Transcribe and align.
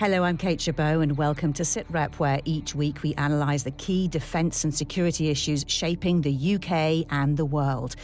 Hello, 0.00 0.24
I'm 0.24 0.36
Kate 0.36 0.60
Chabot, 0.60 1.02
and 1.02 1.16
welcome 1.16 1.52
to 1.52 1.62
SitRep, 1.62 2.16
where 2.16 2.40
each 2.44 2.74
week 2.74 3.04
we 3.04 3.14
analyse 3.14 3.62
the 3.62 3.70
key 3.70 4.08
defence 4.08 4.64
and 4.64 4.74
security 4.74 5.28
issues 5.30 5.64
shaping 5.68 6.20
the 6.20 6.56
UK 6.56 7.06
and 7.12 7.36
the 7.36 7.44
world. 7.44 7.94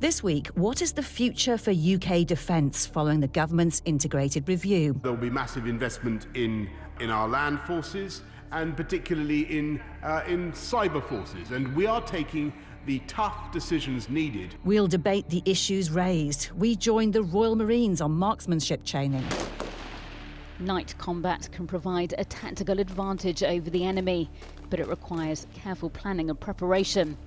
This 0.00 0.24
week, 0.24 0.48
what 0.48 0.82
is 0.82 0.92
the 0.92 1.04
future 1.04 1.56
for 1.56 1.70
UK 1.70 2.26
defence 2.26 2.84
following 2.84 3.20
the 3.20 3.28
government's 3.28 3.80
integrated 3.84 4.48
review? 4.48 4.98
There 5.02 5.12
will 5.12 5.18
be 5.18 5.30
massive 5.30 5.68
investment 5.68 6.26
in, 6.34 6.68
in 6.98 7.10
our 7.10 7.28
land 7.28 7.60
forces 7.60 8.22
and 8.50 8.76
particularly 8.76 9.42
in, 9.42 9.80
uh, 10.02 10.22
in 10.26 10.50
cyber 10.50 11.02
forces, 11.02 11.52
and 11.52 11.74
we 11.76 11.86
are 11.86 12.00
taking 12.00 12.52
the 12.86 12.98
tough 13.06 13.52
decisions 13.52 14.08
needed. 14.08 14.56
We'll 14.64 14.88
debate 14.88 15.28
the 15.28 15.42
issues 15.44 15.92
raised. 15.92 16.50
We 16.56 16.74
joined 16.74 17.12
the 17.12 17.22
Royal 17.22 17.54
Marines 17.54 18.00
on 18.00 18.12
marksmanship 18.12 18.84
training. 18.84 19.24
Night 20.58 20.94
combat 20.96 21.50
can 21.52 21.66
provide 21.66 22.14
a 22.16 22.24
tactical 22.24 22.80
advantage 22.80 23.42
over 23.42 23.68
the 23.68 23.84
enemy, 23.84 24.30
but 24.70 24.80
it 24.80 24.88
requires 24.88 25.46
careful 25.54 25.90
planning 25.90 26.30
and 26.30 26.40
preparation. 26.40 27.18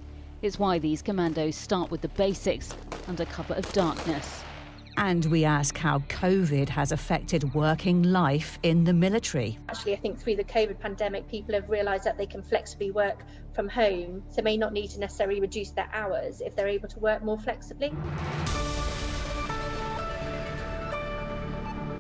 It's 0.42 0.58
why 0.58 0.80
these 0.80 1.04
commandos 1.04 1.56
start 1.56 1.92
with 1.92 2.02
the 2.02 2.08
basics 2.10 2.74
under 3.08 3.26
cover 3.26 3.54
of 3.54 3.72
darkness. 3.72 4.44
And 4.98 5.26
we 5.26 5.46
ask 5.46 5.78
how 5.78 6.00
COVID 6.00 6.70
has 6.70 6.92
affected 6.92 7.54
working 7.54 8.02
life 8.02 8.58
in 8.64 8.84
the 8.84 8.94
military. 8.94 9.60
Actually, 9.70 9.94
I 9.94 9.98
think 9.98 10.20
through 10.20 10.38
the 10.38 10.44
COVID 10.44 10.80
pandemic, 10.80 11.28
people 11.30 11.54
have 11.54 11.70
realised 11.70 12.06
that 12.06 12.18
they 12.18 12.26
can 12.26 12.42
flexibly 12.42 12.90
work 12.90 13.24
from 13.54 13.70
home, 13.70 14.24
so 14.30 14.42
may 14.42 14.58
not 14.58 14.74
need 14.74 14.90
to 14.90 15.00
necessarily 15.00 15.40
reduce 15.40 15.70
their 15.70 15.90
hours 15.94 16.42
if 16.42 16.56
they're 16.56 16.68
able 16.68 16.88
to 16.90 17.00
work 17.00 17.24
more 17.24 17.38
flexibly. 17.38 17.94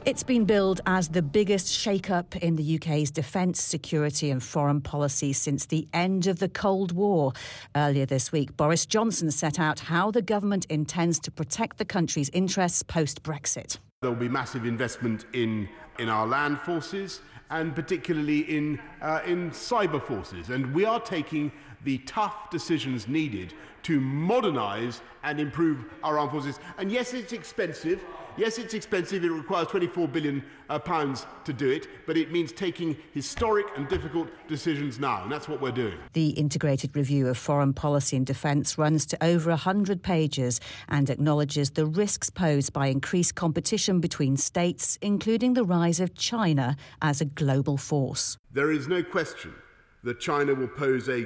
It's 0.09 0.23
been 0.23 0.45
billed 0.45 0.81
as 0.87 1.09
the 1.09 1.21
biggest 1.21 1.71
shake-up 1.71 2.35
in 2.37 2.55
the 2.55 2.77
UK's 2.77 3.11
defence, 3.11 3.61
security 3.61 4.31
and 4.31 4.41
foreign 4.41 4.81
policy 4.81 5.33
since 5.33 5.67
the 5.67 5.87
end 5.93 6.25
of 6.25 6.39
the 6.39 6.49
Cold 6.49 6.93
War. 6.93 7.31
Earlier 7.75 8.07
this 8.07 8.31
week, 8.31 8.57
Boris 8.57 8.87
Johnson 8.87 9.29
set 9.29 9.59
out 9.59 9.81
how 9.81 10.09
the 10.09 10.23
government 10.23 10.65
intends 10.65 11.19
to 11.19 11.29
protect 11.29 11.77
the 11.77 11.85
country's 11.85 12.27
interests 12.29 12.81
post-Brexit. 12.81 13.77
There 14.01 14.09
will 14.09 14.17
be 14.17 14.27
massive 14.27 14.65
investment 14.65 15.27
in, 15.33 15.69
in 15.99 16.09
our 16.09 16.25
land 16.25 16.59
forces 16.61 17.21
and 17.51 17.75
particularly 17.75 18.39
in, 18.39 18.79
uh, 19.03 19.21
in 19.27 19.51
cyber 19.51 20.01
forces. 20.01 20.49
And 20.49 20.73
we 20.73 20.85
are 20.85 20.99
taking 20.99 21.51
the 21.83 21.99
tough 21.99 22.49
decisions 22.49 23.07
needed 23.07 23.53
to 23.83 23.99
modernise 23.99 25.01
and 25.23 25.39
improve 25.39 25.85
our 26.03 26.17
armed 26.17 26.31
forces. 26.31 26.59
And 26.77 26.91
yes, 26.91 27.13
it's 27.13 27.33
expensive. 27.33 28.03
Yes, 28.37 28.57
it's 28.57 28.73
expensive. 28.73 29.23
It 29.25 29.31
requires 29.31 29.67
24 29.67 30.07
billion 30.07 30.43
uh, 30.69 30.79
pounds 30.79 31.25
to 31.43 31.51
do 31.51 31.69
it, 31.69 31.87
but 32.07 32.15
it 32.15 32.31
means 32.31 32.53
taking 32.53 32.95
historic 33.13 33.65
and 33.75 33.87
difficult 33.89 34.29
decisions 34.47 34.97
now, 34.97 35.23
and 35.23 35.31
that's 35.31 35.49
what 35.49 35.59
we're 35.59 35.71
doing. 35.71 35.97
The 36.13 36.29
integrated 36.29 36.95
review 36.95 37.27
of 37.27 37.37
foreign 37.37 37.73
policy 37.73 38.15
and 38.15 38.25
defence 38.25 38.77
runs 38.77 39.05
to 39.07 39.21
over 39.21 39.49
100 39.49 40.01
pages 40.01 40.61
and 40.87 41.09
acknowledges 41.09 41.71
the 41.71 41.85
risks 41.85 42.29
posed 42.29 42.71
by 42.71 42.87
increased 42.87 43.35
competition 43.35 43.99
between 43.99 44.37
states, 44.37 44.97
including 45.01 45.53
the 45.53 45.65
rise 45.65 45.99
of 45.99 46.15
China 46.15 46.77
as 47.01 47.19
a 47.19 47.25
global 47.25 47.75
force. 47.75 48.37
There 48.53 48.71
is 48.71 48.87
no 48.87 49.03
question 49.03 49.53
that 50.03 50.21
China 50.21 50.55
will 50.55 50.69
pose 50.69 51.09
a 51.09 51.25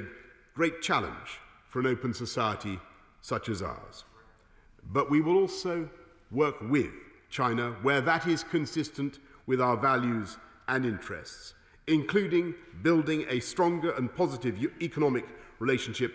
great 0.54 0.82
challenge 0.82 1.38
for 1.74 1.80
an 1.80 1.86
open 1.86 2.14
society 2.14 2.78
such 3.20 3.48
as 3.48 3.60
ours. 3.60 4.04
But 4.92 5.10
we 5.10 5.20
will 5.20 5.36
also 5.36 5.90
work 6.30 6.54
with 6.70 6.92
China 7.30 7.72
where 7.82 8.00
that 8.00 8.28
is 8.28 8.44
consistent 8.44 9.18
with 9.48 9.60
our 9.60 9.76
values 9.76 10.36
and 10.68 10.86
interests, 10.86 11.54
including 11.88 12.54
building 12.84 13.26
a 13.28 13.40
stronger 13.40 13.90
and 13.96 14.14
positive 14.14 14.62
e-, 14.62 14.68
economic 14.80 15.26
relationship 15.58 16.14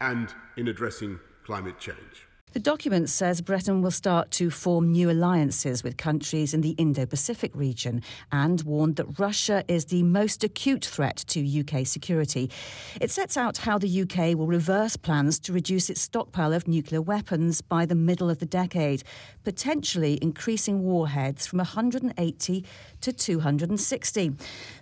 and 0.00 0.34
in 0.56 0.66
addressing 0.66 1.20
climate 1.44 1.78
change. 1.78 2.25
The 2.56 2.62
document 2.62 3.10
says 3.10 3.42
Britain 3.42 3.82
will 3.82 3.90
start 3.90 4.30
to 4.30 4.48
form 4.48 4.90
new 4.90 5.10
alliances 5.10 5.84
with 5.84 5.98
countries 5.98 6.54
in 6.54 6.62
the 6.62 6.70
Indo 6.78 7.04
Pacific 7.04 7.54
region 7.54 8.00
and 8.32 8.62
warned 8.62 8.96
that 8.96 9.18
Russia 9.18 9.62
is 9.68 9.84
the 9.84 10.02
most 10.02 10.42
acute 10.42 10.82
threat 10.82 11.18
to 11.28 11.60
UK 11.60 11.86
security. 11.86 12.50
It 12.98 13.10
sets 13.10 13.36
out 13.36 13.58
how 13.58 13.76
the 13.76 14.00
UK 14.00 14.34
will 14.38 14.46
reverse 14.46 14.96
plans 14.96 15.38
to 15.40 15.52
reduce 15.52 15.90
its 15.90 16.00
stockpile 16.00 16.54
of 16.54 16.66
nuclear 16.66 17.02
weapons 17.02 17.60
by 17.60 17.84
the 17.84 17.94
middle 17.94 18.30
of 18.30 18.38
the 18.38 18.46
decade, 18.46 19.02
potentially 19.44 20.18
increasing 20.22 20.82
warheads 20.82 21.46
from 21.46 21.58
180 21.58 22.64
to 23.02 23.12
260. 23.12 24.32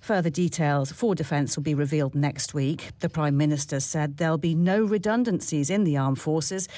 Further 0.01 0.31
details 0.31 0.93
for 0.93 1.17
defence 1.17 1.57
will 1.57 1.65
be 1.65 1.75
revealed 1.75 2.15
next 2.15 2.55
week. 2.55 2.91
The 3.01 3.09
Prime 3.09 3.37
Minister 3.37 3.81
said 3.81 4.19
there'll 4.19 4.39
be 4.39 4.55
no 4.55 4.85
redundancies 4.85 5.71
in 5.71 5.83
the 5.83 5.97
armed 5.97 6.21
forces, 6.21 6.69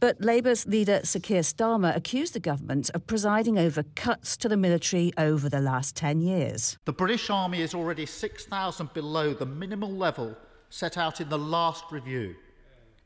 but 0.00 0.18
Labour 0.24 0.45
Labour's 0.46 0.66
leader 0.68 1.00
Sir 1.02 1.18
Keir 1.18 1.40
Starmer 1.40 1.96
accused 1.96 2.32
the 2.32 2.38
government 2.38 2.88
of 2.94 3.04
presiding 3.08 3.58
over 3.58 3.82
cuts 3.96 4.36
to 4.36 4.48
the 4.48 4.56
military 4.56 5.12
over 5.18 5.48
the 5.48 5.58
last 5.58 5.96
10 5.96 6.20
years. 6.20 6.78
The 6.84 6.92
British 6.92 7.28
Army 7.30 7.62
is 7.62 7.74
already 7.74 8.06
6,000 8.06 8.94
below 8.94 9.34
the 9.34 9.44
minimal 9.44 9.90
level 9.90 10.36
set 10.70 10.96
out 10.96 11.20
in 11.20 11.30
the 11.30 11.36
last 11.36 11.86
review. 11.90 12.36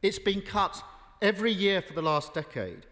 It's 0.03 0.19
been 0.19 0.43
cut 0.43 0.83
every 1.23 1.51
year 1.51 1.81
for 1.81 1.95
the 1.95 2.03
last 2.03 2.35
decade. 2.35 2.85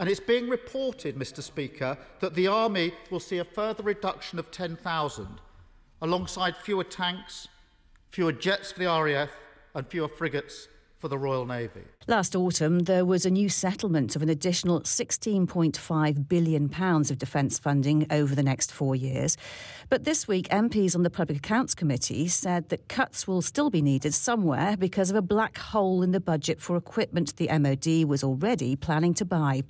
And 0.00 0.08
it's 0.08 0.18
being 0.18 0.48
reported, 0.48 1.14
Mr. 1.14 1.40
Speaker, 1.40 1.96
that 2.18 2.34
the 2.34 2.48
Army 2.48 2.92
will 3.12 3.20
see 3.20 3.38
a 3.38 3.44
further 3.44 3.84
reduction 3.84 4.40
of 4.40 4.50
10,000, 4.50 5.40
alongside 6.00 6.56
fewer 6.56 6.82
tanks, 6.82 7.46
fewer 8.10 8.32
jets 8.32 8.72
for 8.72 8.80
the 8.80 8.86
RAF, 8.86 9.30
and 9.76 9.86
fewer 9.86 10.08
frigates 10.08 10.66
for 10.98 11.06
the 11.06 11.18
Royal 11.18 11.46
Navy. 11.46 11.82
Last 12.08 12.34
autumn, 12.34 12.80
there 12.80 13.04
was 13.04 13.24
a 13.24 13.30
new 13.30 13.48
settlement 13.48 14.16
of 14.16 14.22
an 14.22 14.28
additional 14.28 14.80
£16.5 14.80 16.28
billion 16.28 16.64
of 16.74 17.18
defence 17.18 17.60
funding 17.60 18.06
over 18.10 18.34
the 18.34 18.42
next 18.42 18.72
four 18.72 18.96
years. 18.96 19.36
But 19.88 20.02
this 20.02 20.26
week, 20.26 20.48
MPs 20.48 20.96
on 20.96 21.04
the 21.04 21.10
Public 21.10 21.38
Accounts 21.38 21.76
Committee 21.76 22.26
said 22.26 22.70
that 22.70 22.88
cuts 22.88 23.28
will 23.28 23.40
still 23.40 23.70
be 23.70 23.80
needed 23.80 24.14
somewhere 24.14 24.76
because 24.76 25.10
of 25.10 25.16
a 25.16 25.22
black 25.22 25.58
hole 25.58 26.02
in 26.02 26.10
the 26.10 26.18
budget 26.18 26.60
for 26.60 26.76
equipment 26.76 27.36
the 27.36 27.48
MOD 27.56 28.08
was 28.08 28.24
already 28.24 28.74
planning 28.74 29.14
to 29.14 29.24
buy. 29.24 29.62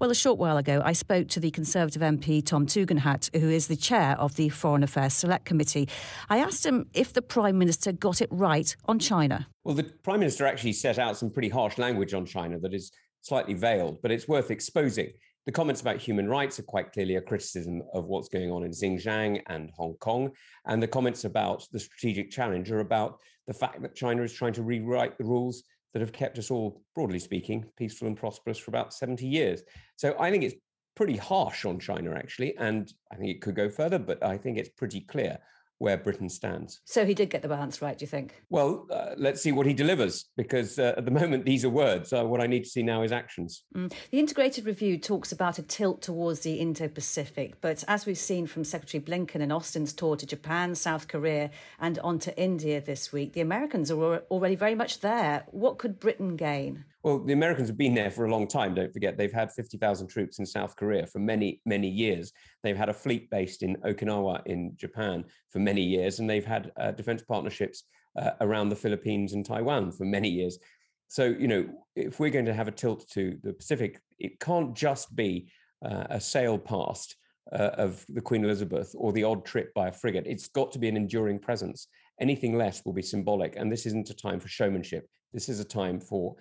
Well, 0.00 0.10
a 0.10 0.16
short 0.16 0.36
while 0.36 0.56
ago, 0.56 0.82
I 0.84 0.94
spoke 0.94 1.28
to 1.28 1.40
the 1.40 1.52
Conservative 1.52 2.02
MP 2.02 2.44
Tom 2.44 2.66
Tugendhat, 2.66 3.38
who 3.38 3.48
is 3.48 3.68
the 3.68 3.76
chair 3.76 4.16
of 4.18 4.34
the 4.34 4.48
Foreign 4.48 4.82
Affairs 4.82 5.14
Select 5.14 5.44
Committee. 5.44 5.88
I 6.28 6.38
asked 6.38 6.66
him 6.66 6.88
if 6.92 7.12
the 7.12 7.22
Prime 7.22 7.56
Minister 7.56 7.92
got 7.92 8.20
it 8.20 8.28
right 8.32 8.74
on 8.86 8.98
China. 8.98 9.46
Well, 9.68 9.74
the 9.74 9.84
Prime 9.84 10.20
Minister 10.20 10.46
actually 10.46 10.72
set 10.72 10.98
out 10.98 11.18
some 11.18 11.28
pretty 11.28 11.50
harsh 11.68 11.78
language 11.78 12.14
on 12.14 12.24
China 12.24 12.58
that 12.58 12.72
is 12.72 12.90
slightly 13.20 13.52
veiled, 13.52 13.98
but 14.00 14.10
it's 14.10 14.26
worth 14.26 14.50
exposing. 14.50 15.12
The 15.44 15.52
comments 15.52 15.82
about 15.82 15.98
human 15.98 16.26
rights 16.26 16.58
are 16.58 16.62
quite 16.62 16.92
clearly 16.92 17.16
a 17.16 17.20
criticism 17.20 17.82
of 17.92 18.06
what's 18.06 18.28
going 18.28 18.50
on 18.50 18.64
in 18.64 18.70
Xinjiang 18.70 19.42
and 19.48 19.70
Hong 19.76 19.94
Kong. 20.00 20.30
And 20.66 20.82
the 20.82 20.88
comments 20.88 21.24
about 21.24 21.66
the 21.72 21.78
strategic 21.78 22.30
challenge 22.30 22.70
are 22.70 22.80
about 22.80 23.18
the 23.46 23.52
fact 23.52 23.82
that 23.82 23.94
China 23.94 24.22
is 24.22 24.32
trying 24.32 24.54
to 24.54 24.62
rewrite 24.62 25.18
the 25.18 25.24
rules 25.24 25.62
that 25.92 26.00
have 26.00 26.12
kept 26.12 26.38
us 26.38 26.50
all, 26.50 26.82
broadly 26.94 27.18
speaking, 27.18 27.66
peaceful 27.76 28.08
and 28.08 28.16
prosperous 28.16 28.58
for 28.58 28.70
about 28.70 28.94
70 28.94 29.26
years. 29.26 29.62
So 29.96 30.16
I 30.18 30.30
think 30.30 30.44
it's 30.44 30.56
pretty 30.96 31.16
harsh 31.16 31.66
on 31.66 31.78
China, 31.78 32.14
actually. 32.14 32.56
And 32.56 32.90
I 33.12 33.16
think 33.16 33.30
it 33.30 33.42
could 33.42 33.56
go 33.56 33.68
further, 33.68 33.98
but 33.98 34.22
I 34.22 34.38
think 34.38 34.56
it's 34.56 34.70
pretty 34.70 35.00
clear 35.00 35.38
where 35.78 35.96
Britain 35.96 36.28
stands. 36.28 36.80
So 36.84 37.06
he 37.06 37.14
did 37.14 37.30
get 37.30 37.42
the 37.42 37.48
balance 37.48 37.80
right, 37.80 37.96
do 37.96 38.02
you 38.02 38.08
think? 38.08 38.42
Well, 38.50 38.86
uh, 38.90 39.14
let's 39.16 39.40
see 39.40 39.52
what 39.52 39.66
he 39.66 39.72
delivers, 39.74 40.28
because 40.36 40.78
uh, 40.78 40.94
at 40.96 41.04
the 41.04 41.10
moment 41.10 41.44
these 41.44 41.64
are 41.64 41.70
words. 41.70 42.12
Uh, 42.12 42.24
what 42.24 42.40
I 42.40 42.46
need 42.46 42.64
to 42.64 42.68
see 42.68 42.82
now 42.82 43.02
is 43.02 43.12
actions. 43.12 43.62
Mm. 43.74 43.92
The 44.10 44.18
integrated 44.18 44.66
review 44.66 44.98
talks 44.98 45.32
about 45.32 45.58
a 45.58 45.62
tilt 45.62 46.02
towards 46.02 46.40
the 46.40 46.54
Indo 46.54 46.88
Pacific, 46.88 47.60
but 47.60 47.84
as 47.88 48.06
we've 48.06 48.18
seen 48.18 48.46
from 48.46 48.64
Secretary 48.64 49.02
Blinken 49.02 49.40
and 49.40 49.52
Austin's 49.52 49.92
tour 49.92 50.16
to 50.16 50.26
Japan, 50.26 50.74
South 50.74 51.08
Korea, 51.08 51.50
and 51.78 51.98
on 52.00 52.18
to 52.20 52.36
India 52.40 52.80
this 52.80 53.12
week, 53.12 53.32
the 53.32 53.40
Americans 53.40 53.90
are 53.90 54.18
already 54.30 54.56
very 54.56 54.74
much 54.74 55.00
there. 55.00 55.44
What 55.50 55.78
could 55.78 56.00
Britain 56.00 56.36
gain? 56.36 56.84
Well, 57.04 57.20
the 57.20 57.32
Americans 57.32 57.68
have 57.68 57.78
been 57.78 57.94
there 57.94 58.10
for 58.10 58.24
a 58.24 58.30
long 58.30 58.48
time. 58.48 58.74
Don't 58.74 58.92
forget, 58.92 59.16
they've 59.16 59.32
had 59.32 59.52
50,000 59.52 60.08
troops 60.08 60.40
in 60.40 60.46
South 60.46 60.74
Korea 60.74 61.06
for 61.06 61.20
many, 61.20 61.60
many 61.64 61.88
years. 61.88 62.32
They've 62.64 62.76
had 62.76 62.88
a 62.88 62.94
fleet 62.94 63.30
based 63.30 63.62
in 63.62 63.76
Okinawa 63.76 64.42
in 64.46 64.72
Japan 64.76 65.24
for 65.50 65.60
many 65.60 65.82
years, 65.82 66.18
and 66.18 66.28
they've 66.28 66.44
had 66.44 66.72
uh, 66.76 66.90
defense 66.90 67.22
partnerships 67.22 67.84
uh, 68.18 68.32
around 68.40 68.68
the 68.68 68.76
Philippines 68.76 69.32
and 69.32 69.46
Taiwan 69.46 69.92
for 69.92 70.04
many 70.04 70.28
years. 70.28 70.58
So, 71.06 71.24
you 71.24 71.46
know, 71.46 71.68
if 71.94 72.18
we're 72.18 72.30
going 72.30 72.46
to 72.46 72.54
have 72.54 72.68
a 72.68 72.72
tilt 72.72 73.08
to 73.10 73.38
the 73.44 73.52
Pacific, 73.52 74.00
it 74.18 74.40
can't 74.40 74.74
just 74.74 75.14
be 75.14 75.50
uh, 75.84 76.04
a 76.10 76.20
sail 76.20 76.58
past 76.58 77.16
uh, 77.52 77.70
of 77.74 78.04
the 78.08 78.20
Queen 78.20 78.44
Elizabeth 78.44 78.92
or 78.98 79.12
the 79.12 79.24
odd 79.24 79.44
trip 79.44 79.72
by 79.72 79.88
a 79.88 79.92
frigate. 79.92 80.24
It's 80.26 80.48
got 80.48 80.72
to 80.72 80.78
be 80.78 80.88
an 80.88 80.96
enduring 80.96 81.38
presence. 81.38 81.86
Anything 82.20 82.58
less 82.58 82.84
will 82.84 82.92
be 82.92 83.02
symbolic. 83.02 83.54
And 83.56 83.70
this 83.70 83.86
isn't 83.86 84.10
a 84.10 84.14
time 84.14 84.40
for 84.40 84.48
showmanship. 84.48 85.08
This 85.32 85.48
is 85.48 85.60
a 85.60 85.64
time 85.64 86.00
for 86.00 86.36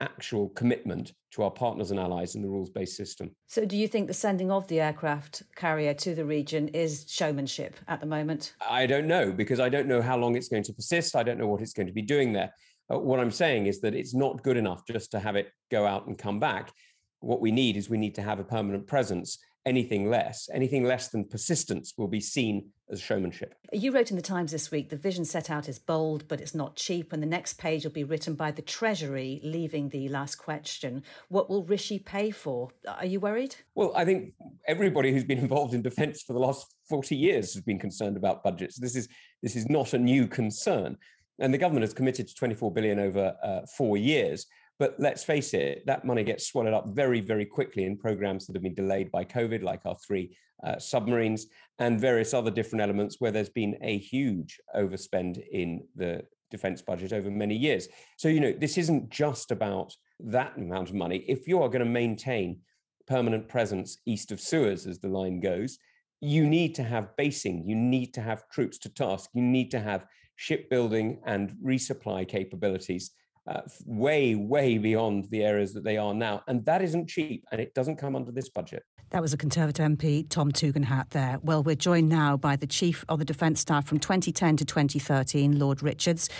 actual 0.00 0.48
commitment 0.50 1.12
to 1.32 1.42
our 1.42 1.50
partners 1.50 1.90
and 1.90 2.00
allies 2.00 2.34
in 2.34 2.42
the 2.42 2.48
rules 2.48 2.70
based 2.70 2.96
system. 2.96 3.30
So, 3.46 3.64
do 3.64 3.76
you 3.76 3.86
think 3.86 4.06
the 4.08 4.14
sending 4.14 4.50
of 4.50 4.66
the 4.68 4.80
aircraft 4.80 5.42
carrier 5.54 5.94
to 5.94 6.14
the 6.14 6.24
region 6.24 6.68
is 6.68 7.06
showmanship 7.08 7.76
at 7.88 8.00
the 8.00 8.06
moment? 8.06 8.54
I 8.68 8.86
don't 8.86 9.06
know 9.06 9.32
because 9.32 9.60
I 9.60 9.68
don't 9.68 9.88
know 9.88 10.02
how 10.02 10.16
long 10.16 10.36
it's 10.36 10.48
going 10.48 10.64
to 10.64 10.72
persist. 10.72 11.16
I 11.16 11.22
don't 11.22 11.38
know 11.38 11.46
what 11.46 11.60
it's 11.60 11.72
going 11.72 11.86
to 11.86 11.92
be 11.92 12.02
doing 12.02 12.32
there. 12.32 12.52
Uh, 12.92 12.98
what 12.98 13.20
I'm 13.20 13.30
saying 13.30 13.66
is 13.66 13.80
that 13.80 13.94
it's 13.94 14.14
not 14.14 14.42
good 14.42 14.56
enough 14.56 14.82
just 14.86 15.10
to 15.12 15.20
have 15.20 15.36
it 15.36 15.50
go 15.70 15.86
out 15.86 16.06
and 16.06 16.18
come 16.18 16.40
back. 16.40 16.72
What 17.20 17.40
we 17.40 17.52
need 17.52 17.76
is 17.76 17.90
we 17.90 17.98
need 17.98 18.14
to 18.16 18.22
have 18.22 18.40
a 18.40 18.44
permanent 18.44 18.86
presence 18.86 19.38
anything 19.66 20.08
less, 20.08 20.48
anything 20.52 20.84
less 20.84 21.08
than 21.08 21.24
persistence 21.24 21.94
will 21.96 22.08
be 22.08 22.20
seen 22.20 22.70
as 22.90 23.00
showmanship. 23.00 23.54
You 23.72 23.92
wrote 23.92 24.10
in 24.10 24.16
the 24.16 24.22
Times 24.22 24.52
this 24.52 24.70
week 24.70 24.88
the 24.88 24.96
vision 24.96 25.24
set 25.24 25.50
out 25.50 25.68
is 25.68 25.78
bold, 25.78 26.26
but 26.28 26.40
it's 26.40 26.54
not 26.54 26.76
cheap. 26.76 27.12
And 27.12 27.22
the 27.22 27.26
next 27.26 27.54
page 27.54 27.84
will 27.84 27.92
be 27.92 28.04
written 28.04 28.34
by 28.34 28.50
the 28.50 28.62
Treasury, 28.62 29.40
leaving 29.44 29.88
the 29.90 30.08
last 30.08 30.36
question. 30.36 31.02
What 31.28 31.48
will 31.48 31.64
Rishi 31.64 31.98
pay 31.98 32.30
for? 32.30 32.70
Are 32.88 33.06
you 33.06 33.20
worried? 33.20 33.56
Well, 33.74 33.92
I 33.94 34.04
think 34.04 34.32
everybody 34.66 35.12
who's 35.12 35.24
been 35.24 35.38
involved 35.38 35.74
in 35.74 35.82
defence 35.82 36.22
for 36.22 36.32
the 36.32 36.40
last 36.40 36.74
40 36.88 37.14
years 37.14 37.54
has 37.54 37.62
been 37.62 37.78
concerned 37.78 38.16
about 38.16 38.42
budgets. 38.42 38.78
This 38.78 38.96
is 38.96 39.08
this 39.42 39.56
is 39.56 39.68
not 39.68 39.94
a 39.94 39.98
new 39.98 40.26
concern. 40.26 40.96
And 41.40 41.52
the 41.52 41.58
government 41.58 41.82
has 41.82 41.94
committed 41.94 42.28
to 42.28 42.34
24 42.34 42.72
billion 42.72 42.98
over 42.98 43.34
uh, 43.42 43.60
four 43.76 43.96
years. 43.96 44.46
But 44.78 44.94
let's 44.98 45.24
face 45.24 45.52
it, 45.52 45.84
that 45.86 46.04
money 46.04 46.24
gets 46.24 46.46
swallowed 46.46 46.72
up 46.72 46.88
very, 46.88 47.20
very 47.20 47.44
quickly 47.44 47.84
in 47.84 47.98
programs 47.98 48.46
that 48.46 48.56
have 48.56 48.62
been 48.62 48.74
delayed 48.74 49.10
by 49.10 49.24
COVID, 49.24 49.62
like 49.62 49.84
our 49.84 49.96
three 50.06 50.36
uh, 50.64 50.78
submarines 50.78 51.46
and 51.78 52.00
various 52.00 52.32
other 52.32 52.50
different 52.50 52.82
elements 52.82 53.16
where 53.18 53.30
there's 53.30 53.50
been 53.50 53.76
a 53.82 53.98
huge 53.98 54.58
overspend 54.74 55.42
in 55.50 55.86
the 55.96 56.22
defense 56.50 56.82
budget 56.82 57.12
over 57.12 57.30
many 57.30 57.54
years. 57.54 57.88
So, 58.16 58.28
you 58.28 58.40
know, 58.40 58.52
this 58.52 58.78
isn't 58.78 59.10
just 59.10 59.50
about 59.50 59.94
that 60.20 60.56
amount 60.56 60.88
of 60.88 60.94
money. 60.94 61.24
If 61.28 61.46
you 61.46 61.62
are 61.62 61.68
going 61.68 61.84
to 61.84 61.90
maintain 61.90 62.60
permanent 63.06 63.48
presence 63.48 63.98
east 64.06 64.32
of 64.32 64.40
Suez, 64.40 64.86
as 64.86 64.98
the 64.98 65.08
line 65.08 65.40
goes, 65.40 65.78
you 66.20 66.46
need 66.46 66.74
to 66.74 66.82
have 66.82 67.16
basing, 67.16 67.64
you 67.66 67.74
need 67.74 68.12
to 68.14 68.20
have 68.20 68.48
troops 68.50 68.78
to 68.78 68.88
task, 68.88 69.30
you 69.32 69.42
need 69.42 69.70
to 69.70 69.80
have 69.80 70.04
shipbuilding 70.40 71.18
and 71.26 71.50
resupply 71.62 72.26
capabilities 72.26 73.10
uh, 73.50 73.62
way, 73.84 74.34
way 74.34 74.78
beyond 74.78 75.28
the 75.30 75.42
areas 75.42 75.72
that 75.74 75.84
they 75.84 75.96
are 75.96 76.14
now. 76.14 76.42
And 76.46 76.64
that 76.66 76.82
isn't 76.82 77.08
cheap, 77.08 77.44
and 77.50 77.60
it 77.60 77.74
doesn't 77.74 77.96
come 77.96 78.14
under 78.14 78.30
this 78.30 78.48
budget. 78.48 78.84
That 79.10 79.22
was 79.22 79.32
a 79.32 79.36
Conservative 79.36 79.84
MP, 79.84 80.24
Tom 80.28 80.52
Tugendhat, 80.52 81.10
there. 81.10 81.40
Well, 81.42 81.64
we're 81.64 81.74
joined 81.74 82.08
now 82.08 82.36
by 82.36 82.54
the 82.54 82.66
Chief 82.68 83.04
of 83.08 83.18
the 83.18 83.24
Defence 83.24 83.58
Staff 83.58 83.88
from 83.88 83.98
2010 83.98 84.58
to 84.58 84.64
2013, 84.64 85.58
Lord 85.58 85.82
Richards. 85.82 86.30